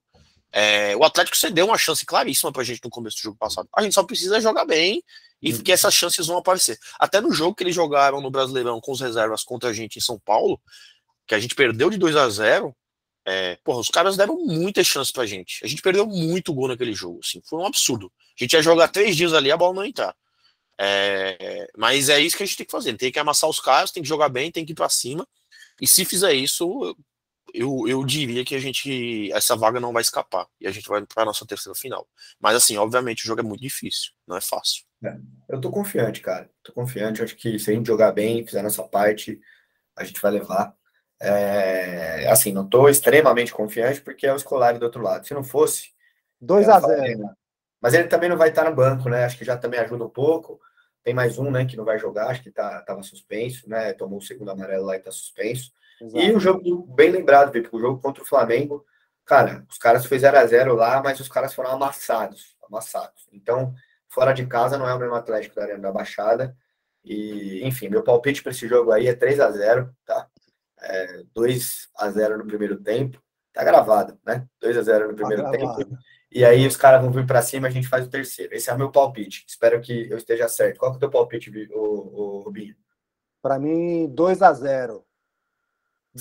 É, 0.51 0.95
o 0.95 1.03
Atlético 1.03 1.37
cedeu 1.37 1.67
uma 1.67 1.77
chance 1.77 2.05
claríssima 2.05 2.51
pra 2.51 2.63
gente 2.63 2.83
no 2.83 2.89
começo 2.89 3.17
do 3.17 3.21
jogo 3.21 3.37
passado. 3.37 3.67
A 3.75 3.81
gente 3.81 3.93
só 3.93 4.03
precisa 4.03 4.41
jogar 4.41 4.65
bem 4.65 5.03
e 5.41 5.53
uhum. 5.53 5.61
que 5.61 5.71
essas 5.71 5.93
chances 5.93 6.25
vão 6.27 6.37
aparecer. 6.37 6.77
Até 6.99 7.21
no 7.21 7.31
jogo 7.31 7.55
que 7.55 7.63
eles 7.63 7.75
jogaram 7.75 8.19
no 8.19 8.31
Brasileirão 8.31 8.81
com 8.81 8.91
os 8.91 8.99
reservas 8.99 9.43
contra 9.43 9.69
a 9.69 9.73
gente 9.73 9.97
em 9.97 10.01
São 10.01 10.19
Paulo, 10.19 10.59
que 11.27 11.35
a 11.35 11.39
gente 11.39 11.55
perdeu 11.55 11.89
de 11.89 11.97
2 11.97 12.15
a 12.15 12.29
0 12.29 12.75
é, 13.25 13.57
porra, 13.63 13.79
os 13.79 13.89
caras 13.89 14.17
deram 14.17 14.43
muitas 14.43 14.87
chances 14.87 15.11
pra 15.11 15.25
gente. 15.25 15.63
A 15.63 15.67
gente 15.67 15.83
perdeu 15.83 16.05
muito 16.07 16.51
gol 16.51 16.67
naquele 16.67 16.93
jogo, 16.93 17.19
assim, 17.23 17.41
foi 17.45 17.59
um 17.59 17.65
absurdo. 17.65 18.11
A 18.39 18.43
gente 18.43 18.53
ia 18.53 18.61
jogar 18.61 18.87
três 18.87 19.15
dias 19.15 19.33
ali, 19.33 19.51
a 19.51 19.57
bola 19.57 19.75
não 19.75 19.83
ia 19.83 19.89
entrar. 19.89 20.15
É, 20.79 21.69
mas 21.77 22.09
é 22.09 22.19
isso 22.19 22.35
que 22.35 22.41
a 22.41 22.45
gente 22.45 22.57
tem 22.57 22.65
que 22.65 22.71
fazer. 22.71 22.95
Tem 22.95 23.11
que 23.11 23.19
amassar 23.19 23.49
os 23.49 23.59
caras, 23.59 23.91
tem 23.91 24.01
que 24.01 24.09
jogar 24.09 24.29
bem, 24.29 24.51
tem 24.51 24.65
que 24.65 24.71
ir 24.71 24.75
pra 24.75 24.89
cima. 24.89 25.27
E 25.79 25.85
se 25.85 26.05
fizer 26.05 26.33
isso, 26.33 26.95
eu, 27.53 27.87
eu 27.87 28.05
diria 28.05 28.43
que 28.45 28.55
a 28.55 28.59
gente 28.59 29.31
essa 29.31 29.55
vaga 29.55 29.79
não 29.79 29.93
vai 29.93 30.01
escapar 30.01 30.47
e 30.59 30.67
a 30.67 30.71
gente 30.71 30.87
vai 30.87 31.05
para 31.05 31.25
nossa 31.25 31.45
terceira 31.45 31.77
final. 31.77 32.07
Mas 32.39 32.55
assim, 32.55 32.77
obviamente 32.77 33.23
o 33.23 33.27
jogo 33.27 33.41
é 33.41 33.43
muito 33.43 33.61
difícil, 33.61 34.11
não 34.27 34.37
é 34.37 34.41
fácil. 34.41 34.83
É, 35.03 35.17
eu 35.47 35.61
tô 35.61 35.71
confiante, 35.71 36.21
cara. 36.21 36.49
Tô 36.63 36.73
confiante. 36.73 37.21
Acho 37.21 37.35
que 37.35 37.57
se 37.57 37.71
a 37.71 37.73
gente 37.73 37.87
jogar 37.87 38.11
bem, 38.11 38.45
fizer 38.45 38.61
nossa 38.61 38.83
parte, 38.83 39.39
a 39.95 40.03
gente 40.03 40.21
vai 40.21 40.31
levar. 40.31 40.73
É, 41.21 42.29
assim, 42.29 42.51
não 42.51 42.67
tô 42.67 42.87
extremamente 42.87 43.53
confiante 43.53 44.01
porque 44.01 44.25
é 44.25 44.33
o 44.33 44.37
escolar 44.37 44.77
do 44.77 44.83
outro 44.83 45.01
lado. 45.01 45.27
Se 45.27 45.33
não 45.33 45.43
fosse 45.43 45.89
2 46.41 46.69
a 46.69 46.79
0. 46.79 47.29
Mas 47.81 47.93
ele 47.93 48.07
também 48.07 48.29
não 48.29 48.37
vai 48.37 48.49
estar 48.49 48.69
no 48.69 48.75
banco, 48.75 49.09
né? 49.09 49.23
Acho 49.23 49.37
que 49.37 49.45
já 49.45 49.57
também 49.57 49.79
ajuda 49.79 50.05
um 50.05 50.09
pouco. 50.09 50.59
Tem 51.03 51.13
mais 51.13 51.39
um, 51.39 51.49
né, 51.49 51.65
que 51.65 51.77
não 51.77 51.85
vai 51.85 51.97
jogar, 51.97 52.27
acho 52.27 52.43
que 52.43 52.51
tá, 52.51 52.81
tava 52.81 53.01
suspenso, 53.03 53.69
né? 53.69 53.93
Tomou 53.93 54.19
o 54.19 54.21
segundo 54.21 54.51
amarelo 54.51 54.85
lá 54.85 54.97
e 54.97 54.99
tá 54.99 55.11
suspenso. 55.11 55.71
Exato. 56.01 56.25
E 56.25 56.31
o 56.31 56.39
jogo, 56.39 56.85
bem 56.87 57.11
lembrado, 57.11 57.51
porque 57.51 57.75
o 57.75 57.79
jogo 57.79 58.01
contra 58.01 58.23
o 58.23 58.25
Flamengo, 58.25 58.85
cara, 59.25 59.65
os 59.69 59.77
caras 59.77 60.05
foi 60.05 60.19
0 60.19 60.37
a 60.37 60.45
0 60.45 60.75
lá, 60.75 61.01
mas 61.03 61.19
os 61.19 61.27
caras 61.27 61.53
foram 61.53 61.71
amassados, 61.71 62.55
amassados. 62.67 63.27
Então, 63.31 63.73
fora 64.07 64.33
de 64.33 64.45
casa 64.45 64.77
não 64.77 64.87
é 64.87 64.93
o 64.93 64.99
mesmo 64.99 65.15
Atlético 65.15 65.55
da 65.55 65.63
Arena 65.63 65.79
da 65.79 65.91
Baixada. 65.91 66.55
E, 67.03 67.65
enfim, 67.65 67.89
meu 67.89 68.03
palpite 68.03 68.41
para 68.41 68.51
esse 68.51 68.67
jogo 68.67 68.91
aí 68.91 69.07
é 69.07 69.15
3 69.15 69.39
a 69.39 69.51
0 69.51 69.95
tá? 70.05 70.27
É 70.81 71.23
2 71.33 71.89
a 71.95 72.09
0 72.09 72.37
no 72.37 72.45
primeiro 72.45 72.77
tempo. 72.77 73.21
Tá 73.53 73.63
gravado, 73.63 74.17
né? 74.25 74.47
2 74.61 74.77
a 74.77 74.81
0 74.81 75.09
no 75.09 75.15
primeiro 75.15 75.43
tá 75.43 75.51
tempo. 75.51 75.97
E 76.31 76.45
aí 76.45 76.65
os 76.67 76.77
caras 76.77 77.01
vão 77.01 77.11
vir 77.11 77.25
para 77.25 77.41
cima, 77.41 77.67
a 77.67 77.71
gente 77.71 77.87
faz 77.87 78.05
o 78.05 78.09
terceiro. 78.09 78.53
Esse 78.53 78.69
é 78.69 78.73
o 78.73 78.77
meu 78.77 78.91
palpite. 78.91 79.45
Espero 79.47 79.81
que 79.81 80.09
eu 80.09 80.17
esteja 80.17 80.47
certo. 80.47 80.77
Qual 80.77 80.91
que 80.91 80.95
é 80.95 80.97
o 80.97 80.99
teu 80.99 81.09
palpite, 81.09 81.49
Rubinho? 81.71 82.75
Para 83.41 83.57
mim, 83.57 84.07
2 84.13 84.41
a 84.41 84.53
0 84.53 85.03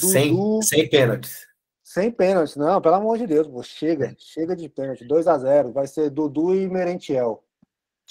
Dudu, 0.00 0.12
sem, 0.12 0.62
sem 0.62 0.88
pênaltis. 0.88 1.46
Sem 1.82 2.10
pênaltis, 2.10 2.56
não, 2.56 2.80
pelo 2.80 2.96
amor 2.96 3.18
de 3.18 3.26
Deus, 3.26 3.46
pô, 3.46 3.62
chega, 3.62 4.14
chega 4.18 4.54
de 4.54 4.68
pênalti. 4.68 5.04
2 5.04 5.26
a 5.26 5.38
0 5.38 5.72
vai 5.72 5.86
ser 5.86 6.10
Dudu 6.10 6.54
e 6.54 6.68
Merentiel. 6.68 7.42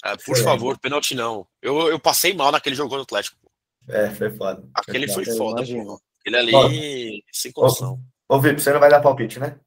É, 0.04 0.16
por 0.16 0.36
foi, 0.36 0.42
favor, 0.42 0.78
pênalti 0.78 1.14
não. 1.14 1.46
Eu, 1.62 1.88
eu 1.88 1.98
passei 1.98 2.34
mal 2.34 2.52
naquele 2.52 2.76
jogo 2.76 2.88
contra 2.88 3.00
o 3.00 3.04
Atlético. 3.04 3.36
É, 3.88 4.10
foi 4.10 4.30
foda. 4.30 4.68
Aquele 4.74 5.08
foi, 5.08 5.24
foi 5.24 5.36
foda, 5.36 5.64
pô. 5.64 6.00
Aquele 6.20 6.36
ali, 6.36 7.24
sem 7.32 7.52
condição. 7.52 8.00
Ô, 8.28 8.38
Vitor, 8.40 8.60
você 8.60 8.72
não 8.72 8.80
vai 8.80 8.90
dar 8.90 9.00
palpite, 9.00 9.40
né? 9.40 9.58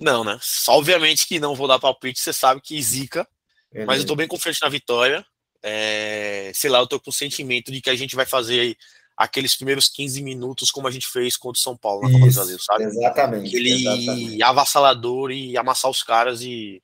Não, 0.00 0.24
né? 0.24 0.38
Só, 0.40 0.72
obviamente 0.78 1.26
que 1.26 1.40
não 1.40 1.54
vou 1.54 1.68
dar 1.68 1.78
palpite, 1.78 2.20
você 2.20 2.32
sabe 2.32 2.60
que 2.60 2.80
zica. 2.80 3.28
Mas 3.86 4.00
eu 4.00 4.06
tô 4.06 4.16
bem 4.16 4.26
confiante 4.26 4.62
na 4.62 4.68
vitória. 4.68 5.24
É, 5.62 6.50
sei 6.54 6.70
lá, 6.70 6.78
eu 6.78 6.86
tô 6.86 6.98
com 6.98 7.10
o 7.10 7.12
sentimento 7.12 7.70
de 7.70 7.80
que 7.80 7.90
a 7.90 7.94
gente 7.94 8.16
vai 8.16 8.24
fazer 8.24 8.60
aí 8.60 8.76
aqueles 9.18 9.56
primeiros 9.56 9.88
15 9.88 10.22
minutos 10.22 10.70
como 10.70 10.86
a 10.86 10.90
gente 10.92 11.08
fez 11.08 11.36
contra 11.36 11.58
o 11.58 11.62
São 11.62 11.76
Paulo 11.76 12.02
na 12.02 12.12
Copa 12.12 12.26
do 12.26 12.34
Brasil, 12.34 12.58
sabe? 12.60 12.84
Exatamente. 12.84 13.48
Aquele 13.48 13.72
exatamente. 13.72 14.42
avassalador 14.44 15.32
e 15.32 15.56
amassar 15.56 15.90
os 15.90 16.04
caras 16.04 16.40
e 16.40 16.80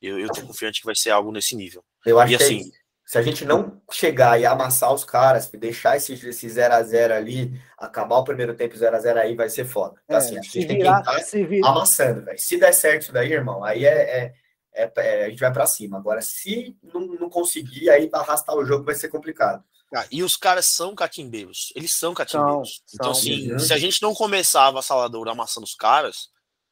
eu, 0.00 0.18
eu 0.20 0.28
tô 0.28 0.42
confiante 0.42 0.80
que 0.80 0.86
vai 0.86 0.94
ser 0.94 1.10
algo 1.10 1.32
nesse 1.32 1.56
nível. 1.56 1.82
Eu 2.06 2.20
acho 2.20 2.32
e, 2.32 2.36
que 2.36 2.42
é 2.42 2.46
assim, 2.46 2.60
é 2.60 2.80
se 3.10 3.18
a 3.18 3.22
gente 3.22 3.44
não 3.44 3.82
chegar 3.90 4.40
e 4.40 4.46
amassar 4.46 4.94
os 4.94 5.04
caras, 5.04 5.48
deixar 5.48 5.96
esse 5.96 6.14
0x0 6.14 7.10
ali, 7.10 7.60
acabar 7.76 8.18
o 8.18 8.24
primeiro 8.24 8.54
tempo 8.54 8.76
0x0 8.76 9.16
aí, 9.16 9.34
vai 9.34 9.48
ser 9.48 9.64
foda. 9.64 10.00
Então, 10.04 10.16
é, 10.16 10.20
assim, 10.20 10.38
a 10.38 10.42
gente 10.42 10.64
tem 10.64 10.78
virar, 10.78 11.02
que 11.02 11.20
estar 11.20 11.68
amassando, 11.68 12.24
velho. 12.24 12.38
Se 12.38 12.56
der 12.56 12.72
certo 12.72 13.02
isso 13.02 13.12
daí, 13.12 13.32
irmão, 13.32 13.64
aí 13.64 13.84
é, 13.84 13.90
é, 13.92 14.34
é, 14.72 14.92
é 14.94 15.24
a 15.24 15.28
gente 15.28 15.40
vai 15.40 15.52
para 15.52 15.66
cima. 15.66 15.98
Agora, 15.98 16.22
se 16.22 16.78
não, 16.94 17.00
não 17.00 17.28
conseguir, 17.28 17.90
aí 17.90 18.08
arrastar 18.12 18.54
o 18.54 18.64
jogo 18.64 18.84
vai 18.84 18.94
ser 18.94 19.08
complicado. 19.08 19.64
Ah, 19.92 20.06
e 20.10 20.22
os 20.22 20.36
caras 20.36 20.66
são 20.66 20.94
catimbeiros. 20.94 21.72
Eles 21.74 21.92
são 21.92 22.14
catimbeiros. 22.14 22.82
São, 22.86 22.94
então, 22.94 23.14
são, 23.14 23.22
assim, 23.22 23.52
uhum. 23.52 23.58
se 23.58 23.72
a 23.72 23.78
gente 23.78 24.00
não 24.00 24.14
começar 24.14 24.66
avassalador 24.66 25.28
amassando 25.28 25.64
os 25.64 25.74
caras, 25.74 26.30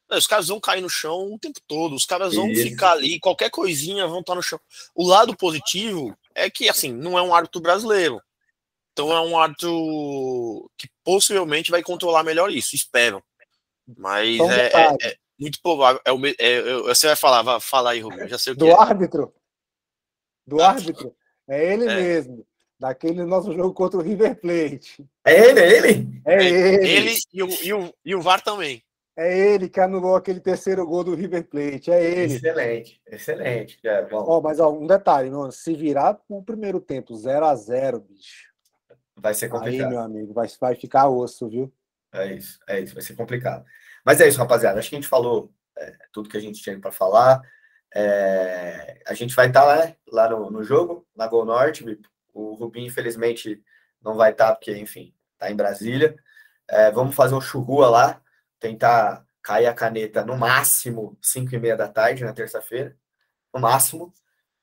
os 0.09 0.25
caras 0.25 0.47
vão 0.47 0.59
cair 0.59 0.81
no 0.81 0.89
chão 0.89 1.33
o 1.33 1.39
tempo 1.39 1.59
todo. 1.67 1.95
Os 1.95 2.05
caras 2.05 2.33
vão 2.33 2.49
Isso. 2.49 2.63
ficar 2.63 2.93
ali, 2.93 3.19
qualquer 3.19 3.49
coisinha 3.49 4.07
vão 4.07 4.21
estar 4.21 4.35
no 4.35 4.41
chão. 4.41 4.59
O 4.95 5.05
lado 5.05 5.35
positivo 5.35 6.17
é 6.33 6.49
que, 6.49 6.69
assim, 6.69 6.93
não 6.93 7.17
é 7.17 7.21
um 7.21 7.35
árbitro 7.35 7.61
brasileiro. 7.61 8.21
Então 8.93 9.11
é 9.11 9.21
um 9.21 9.37
árbitro 9.37 10.71
que 10.77 10.89
possivelmente 11.03 11.71
vai 11.71 11.83
controlar 11.83 12.23
melhor 12.23 12.51
isso, 12.51 12.75
espero. 12.75 13.23
Mas 13.97 14.39
é, 14.39 14.67
é, 14.67 14.95
é, 15.01 15.17
muito 15.37 15.61
provável. 15.61 16.01
É, 16.05 16.11
o, 16.11 16.25
é, 16.25 16.33
é, 16.37 16.73
você 16.83 17.07
vai 17.07 17.15
falar, 17.15 17.41
vai 17.41 17.59
falar 17.59 17.91
aí, 17.91 17.99
Rubinho. 17.99 18.27
Já 18.27 18.37
sei 18.37 18.53
o 18.53 18.55
que 18.55 18.59
Do 18.59 18.75
árbitro? 18.75 19.33
Do 20.47 20.61
árbitro? 20.61 21.15
É 21.47 21.73
ele 21.73 21.85
mesmo 21.85 22.45
daquele 22.79 23.25
nosso 23.25 23.53
jogo 23.53 23.73
contra 23.73 23.99
o 23.99 24.01
River 24.01 24.39
Plate. 24.39 25.05
É 25.25 25.49
ele, 25.49 25.59
é 25.59 25.77
ele? 25.77 26.21
É, 26.25 26.33
é 26.35 26.47
ele. 26.47 26.87
Ele 26.87 27.15
e 27.33 27.43
o, 27.43 27.49
e, 27.49 27.73
o, 27.73 27.93
e 28.05 28.15
o 28.15 28.21
VAR 28.21 28.41
também. 28.41 28.81
É 29.17 29.37
ele 29.37 29.67
que 29.67 29.81
anulou 29.81 30.15
aquele 30.15 30.39
terceiro 30.39 30.85
gol 30.85 31.03
do 31.03 31.13
River 31.13 31.45
Plate. 31.49 31.91
É 31.91 32.01
ele. 32.01 32.35
Excelente, 32.35 33.01
excelente. 33.05 33.79
É, 33.83 34.03
bom. 34.05 34.23
Ó, 34.25 34.39
mas 34.39 34.61
ó, 34.61 34.71
um 34.71 34.87
detalhe, 34.87 35.29
mano, 35.29 35.51
se 35.51 35.75
virar 35.75 36.17
o 36.29 36.41
primeiro 36.41 36.79
tempo 36.79 37.13
0 37.13 37.45
a 37.45 37.53
0 37.53 37.99
bicho. 37.99 38.47
Vai 39.17 39.33
ser 39.33 39.49
complicado. 39.49 39.87
Aí, 39.87 39.89
meu 39.89 39.99
amigo, 39.99 40.33
vai, 40.33 40.47
vai 40.61 40.73
ficar 40.75 41.09
osso, 41.09 41.49
viu? 41.49 41.73
É 42.13 42.33
isso, 42.33 42.59
é 42.65 42.79
isso, 42.79 42.93
vai 42.93 43.03
ser 43.03 43.15
complicado. 43.15 43.65
Mas 44.05 44.21
é 44.21 44.27
isso, 44.27 44.39
rapaziada. 44.39 44.79
Acho 44.79 44.89
que 44.89 44.95
a 44.95 44.99
gente 44.99 45.09
falou 45.09 45.51
é, 45.77 45.97
tudo 46.13 46.29
que 46.29 46.37
a 46.37 46.41
gente 46.41 46.61
tinha 46.61 46.79
para 46.79 46.91
falar. 46.91 47.41
É, 47.93 49.01
a 49.05 49.13
gente 49.13 49.35
vai 49.35 49.47
estar 49.47 49.61
tá 49.61 49.65
lá, 49.65 49.95
lá 50.07 50.29
no, 50.29 50.49
no 50.49 50.63
jogo, 50.63 51.05
na 51.13 51.27
Gol 51.27 51.43
Norte, 51.43 51.83
o 52.33 52.53
Rubinho, 52.53 52.87
infelizmente, 52.87 53.61
não 54.01 54.15
vai 54.15 54.31
estar, 54.31 54.53
porque, 54.55 54.75
enfim, 54.77 55.13
está 55.33 55.51
em 55.51 55.55
Brasília. 55.55 56.15
É, 56.67 56.91
vamos 56.91 57.15
fazer 57.15 57.35
um 57.35 57.41
churrua 57.41 57.89
lá, 57.89 58.21
tentar 58.59 59.25
cair 59.41 59.65
a 59.65 59.73
caneta 59.73 60.23
no 60.23 60.37
máximo 60.37 61.17
5 61.21 61.53
e 61.55 61.59
meia 61.59 61.75
da 61.75 61.87
tarde, 61.87 62.23
na 62.23 62.33
terça-feira, 62.33 62.95
no 63.53 63.59
máximo. 63.59 64.13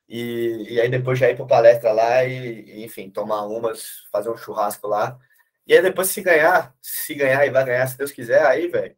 E, 0.09 0.75
e 0.75 0.81
aí 0.81 0.89
depois 0.89 1.19
já 1.19 1.29
ir 1.29 1.37
para 1.37 1.47
palestra 1.47 1.93
lá 1.93 2.25
e, 2.25 2.61
e, 2.63 2.85
enfim, 2.85 3.11
tomar 3.11 3.47
umas, 3.47 4.05
fazer 4.13 4.31
um 4.31 4.37
churrasco 4.37 4.87
lá. 4.87 5.19
E 5.67 5.75
aí 5.75 5.83
depois, 5.83 6.09
se 6.09 6.23
ganhar, 6.23 6.75
se 6.81 7.15
ganhar 7.15 7.45
e 7.45 7.51
vai 7.51 7.65
ganhar, 7.65 7.87
se 7.89 7.99
Deus 7.99 8.13
quiser, 8.13 8.47
aí, 8.47 8.69
velho. 8.69 8.97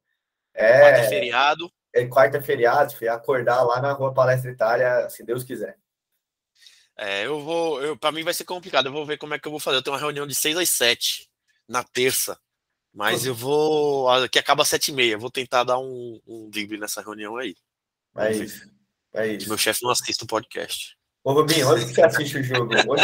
É, 0.53 0.81
quarta 0.81 1.09
feriado. 1.09 1.73
É 1.95 2.07
quarta 2.07 2.43
feriado, 2.43 2.95
acordar 3.11 3.63
lá 3.63 3.81
na 3.81 3.93
rua 3.93 4.13
Palestra 4.13 4.51
Itália, 4.51 5.09
se 5.09 5.25
Deus 5.25 5.43
quiser. 5.43 5.79
É, 6.99 7.25
eu 7.27 7.41
vou. 7.41 7.81
Eu, 7.81 7.97
pra 7.97 8.11
mim 8.11 8.25
vai 8.25 8.35
ser 8.35 8.45
complicado. 8.45 8.87
Eu 8.87 8.93
vou 8.93 9.07
ver 9.07 9.17
como 9.17 9.33
é 9.33 9.39
que 9.39 9.47
eu 9.47 9.53
vou 9.53 9.61
fazer. 9.61 9.77
Eu 9.77 9.83
tenho 9.83 9.95
uma 9.95 10.01
reunião 10.01 10.27
de 10.27 10.35
6 10.35 10.57
às 10.57 10.69
7 10.69 11.31
na 11.69 11.85
terça. 11.85 12.37
Mas 12.93 13.25
eu 13.25 13.35
vou. 13.35 14.09
Que 14.29 14.39
acaba 14.41 14.63
às 14.63 14.69
7 14.69 14.89
e 14.89 14.95
meia. 14.95 15.17
Vou 15.17 15.31
tentar 15.31 15.63
dar 15.63 15.79
um, 15.79 16.21
um 16.27 16.51
drible 16.51 16.79
nessa 16.79 17.01
reunião 17.01 17.37
aí. 17.37 17.55
É 18.17 18.33
isso. 18.33 18.69
É 19.15 19.27
isso. 19.29 19.49
Meu 19.49 19.57
chefe 19.57 19.85
não 19.85 19.91
assista 19.91 20.25
o 20.25 20.29
podcast. 20.29 20.99
Ô, 21.23 21.33
Rubinho, 21.33 21.69
onde 21.69 21.85
você 21.85 22.03
assiste 22.03 22.39
o 22.39 22.43
jogo? 22.43 22.73
Onde, 22.89 23.03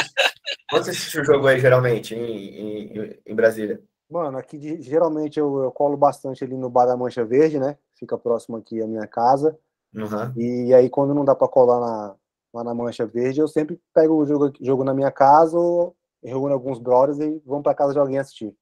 onde 0.73 0.85
você 0.85 0.91
assiste 0.91 1.21
o 1.21 1.25
jogo 1.25 1.47
aí, 1.47 1.61
geralmente, 1.61 2.15
em, 2.15 2.97
em, 2.97 3.21
em 3.27 3.35
Brasília? 3.35 3.83
Mano, 4.11 4.39
aqui 4.39 4.81
geralmente 4.83 5.39
eu, 5.39 5.65
eu, 5.65 5.71
colo 5.71 5.97
bastante 5.97 6.45
ali 6.45 6.57
no 6.57 6.71
Bar 6.71 6.87
da 6.87 6.97
Mancha 6.97 7.25
Verde, 7.25 7.59
né? 7.59 7.77
Fica 7.99 8.17
próximo 8.17 8.57
aqui 8.57 8.81
à 8.81 8.87
minha 8.87 9.07
casa. 9.07 9.59
Uhum. 9.95 10.33
E 10.37 10.75
aí, 10.75 10.89
quando 10.89 11.15
não 11.15 11.25
dá 11.25 11.35
para 11.35 11.49
colar 11.49 11.81
na, 11.81 12.17
lá 12.55 12.63
na 12.63 12.73
Mancha 12.73 13.05
Verde, 13.05 13.41
eu 13.41 13.49
sempre 13.49 13.81
pego 13.93 14.15
o 14.15 14.25
jogo, 14.25 14.53
jogo 14.61 14.85
na 14.85 14.95
minha 14.95 15.11
casa 15.11 15.59
ou 15.59 15.97
reúno 16.23 16.55
alguns 16.55 16.79
brothers 16.79 17.19
e 17.19 17.43
vamos 17.45 17.65
para 17.65 17.75
casa 17.75 17.93
de 17.93 17.99
alguém 17.99 18.19
assistir. 18.19 18.55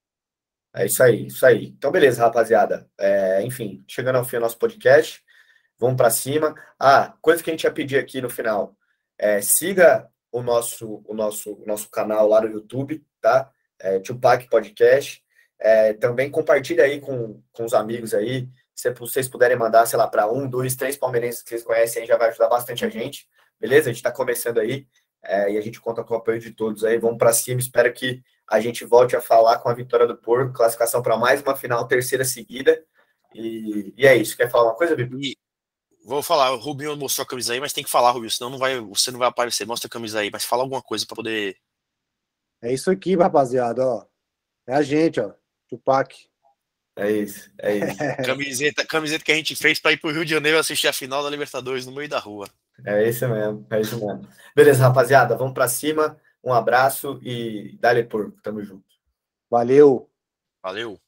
É 0.75 0.87
isso 0.87 1.03
aí, 1.03 1.27
isso 1.27 1.45
aí. 1.45 1.67
Então, 1.67 1.93
beleza, 1.93 2.23
rapaziada. 2.23 2.89
É, 2.99 3.43
enfim, 3.43 3.85
chegando 3.87 4.17
ao 4.17 4.25
fim 4.25 4.37
do 4.39 4.43
nosso 4.43 4.59
podcast, 4.59 5.23
vamos 5.79 5.97
para 5.97 6.09
cima. 6.11 6.55
Ah, 6.81 7.15
coisa 7.21 7.43
que 7.43 7.51
a 7.51 7.53
gente 7.53 7.65
ia 7.65 7.71
pedir 7.71 7.99
aqui 7.99 8.23
no 8.23 8.31
final. 8.31 8.75
É, 9.19 9.43
siga 9.43 10.09
o 10.33 10.43
nosso, 10.43 11.03
o 11.07 11.13
nosso, 11.13 11.53
o 11.53 11.67
nosso 11.67 11.91
canal 11.91 12.27
lá 12.27 12.41
no 12.41 12.49
YouTube, 12.49 13.05
tá? 13.21 13.51
É, 13.79 13.99
Tupac 13.99 14.49
Podcast. 14.49 15.23
É, 15.61 15.93
também 15.93 16.31
compartilha 16.31 16.85
aí 16.85 17.01
com, 17.01 17.41
com 17.53 17.65
os 17.65 17.75
amigos 17.75 18.15
aí. 18.15 18.49
Se 18.75 18.91
vocês 18.95 19.29
puderem 19.29 19.57
mandar, 19.57 19.87
sei 19.87 19.99
lá, 19.99 20.09
para 20.09 20.31
um, 20.33 20.49
dois, 20.49 20.75
três 20.75 20.97
palmeirenses 20.97 21.43
que 21.43 21.51
vocês 21.51 21.63
conhecem 21.63 22.03
aí, 22.03 22.09
já 22.09 22.17
vai 22.17 22.31
ajudar 22.31 22.49
bastante 22.49 22.85
a 22.85 22.89
gente. 22.89 23.29
Beleza? 23.63 23.89
A 23.89 23.93
gente 23.93 23.99
está 23.99 24.11
começando 24.11 24.59
aí 24.59 24.89
é, 25.23 25.53
e 25.53 25.57
a 25.57 25.61
gente 25.61 25.81
conta 25.81 26.03
com 26.03 26.15
o 26.15 26.17
apoio 26.17 26.41
de 26.41 26.51
todos 26.51 26.83
aí. 26.83 26.99
Vamos 26.99 27.17
para 27.17 27.33
cima. 27.33 27.61
Espero 27.61 27.93
que 27.93 28.21
a 28.51 28.61
gente 28.61 28.85
volte 28.85 29.15
a 29.15 29.21
falar 29.21 29.61
com 29.61 29.69
a 29.69 29.73
vitória 29.73 30.05
do 30.05 30.17
Porco, 30.17 30.53
classificação 30.53 31.01
para 31.01 31.17
mais 31.17 31.41
uma 31.41 31.55
final, 31.55 31.87
terceira 31.87 32.25
seguida. 32.25 32.85
E, 33.33 33.95
e, 33.97 34.05
é 34.05 34.17
isso. 34.17 34.37
Quer 34.37 34.51
falar 34.51 34.65
uma 34.65 34.75
coisa, 34.75 34.97
Bibi? 34.97 35.37
Vou 36.05 36.25
falar, 36.25 36.51
o 36.51 36.57
Rubinho 36.57 36.97
mostrou 36.97 37.23
a 37.23 37.29
camisa 37.29 37.53
aí, 37.53 37.61
mas 37.61 37.73
tem 37.73 37.85
que 37.85 37.91
falar, 37.91 38.11
Rubinho, 38.11 38.33
senão 38.33 38.51
não 38.51 38.59
vai, 38.59 38.81
você 38.81 39.13
não 39.13 39.21
vai 39.21 39.29
aparecer. 39.29 39.65
Mostra 39.65 39.87
a 39.87 39.91
camisa 39.91 40.19
aí, 40.19 40.29
mas 40.29 40.45
fala 40.45 40.65
alguma 40.65 40.83
coisa 40.83 41.07
para 41.07 41.15
poder. 41.15 41.57
É 42.61 42.73
isso 42.73 42.91
aqui, 42.91 43.15
rapaziada, 43.15 43.87
ó. 43.87 44.05
É 44.67 44.75
a 44.75 44.83
gente, 44.83 45.21
ó. 45.21 45.33
Tupac. 45.69 46.13
É 46.97 47.13
isso, 47.13 47.49
é 47.59 47.77
isso. 47.77 47.97
camiseta, 48.27 48.85
camiseta 48.85 49.25
que 49.25 49.31
a 49.31 49.37
gente 49.37 49.55
fez 49.55 49.79
para 49.79 49.93
ir 49.93 49.99
pro 49.99 50.11
Rio 50.11 50.25
de 50.25 50.33
Janeiro 50.33 50.59
assistir 50.59 50.89
a 50.89 50.93
final 50.93 51.23
da 51.23 51.31
Libertadores 51.31 51.87
no 51.87 51.93
meio 51.93 52.09
da 52.09 52.19
rua. 52.19 52.49
É 52.85 53.09
isso 53.09 53.29
mesmo, 53.29 53.67
é 53.71 53.81
isso 53.81 54.05
mesmo. 54.05 54.29
Beleza, 54.55 54.87
rapaziada, 54.87 55.37
vamos 55.37 55.55
para 55.55 55.69
cima. 55.69 56.17
Um 56.43 56.53
abraço 56.53 57.21
e 57.23 57.79
dale 57.81 58.03
por, 58.05 58.33
tamo 58.43 58.63
junto. 58.63 58.85
Valeu. 59.49 60.11
Valeu. 60.63 60.99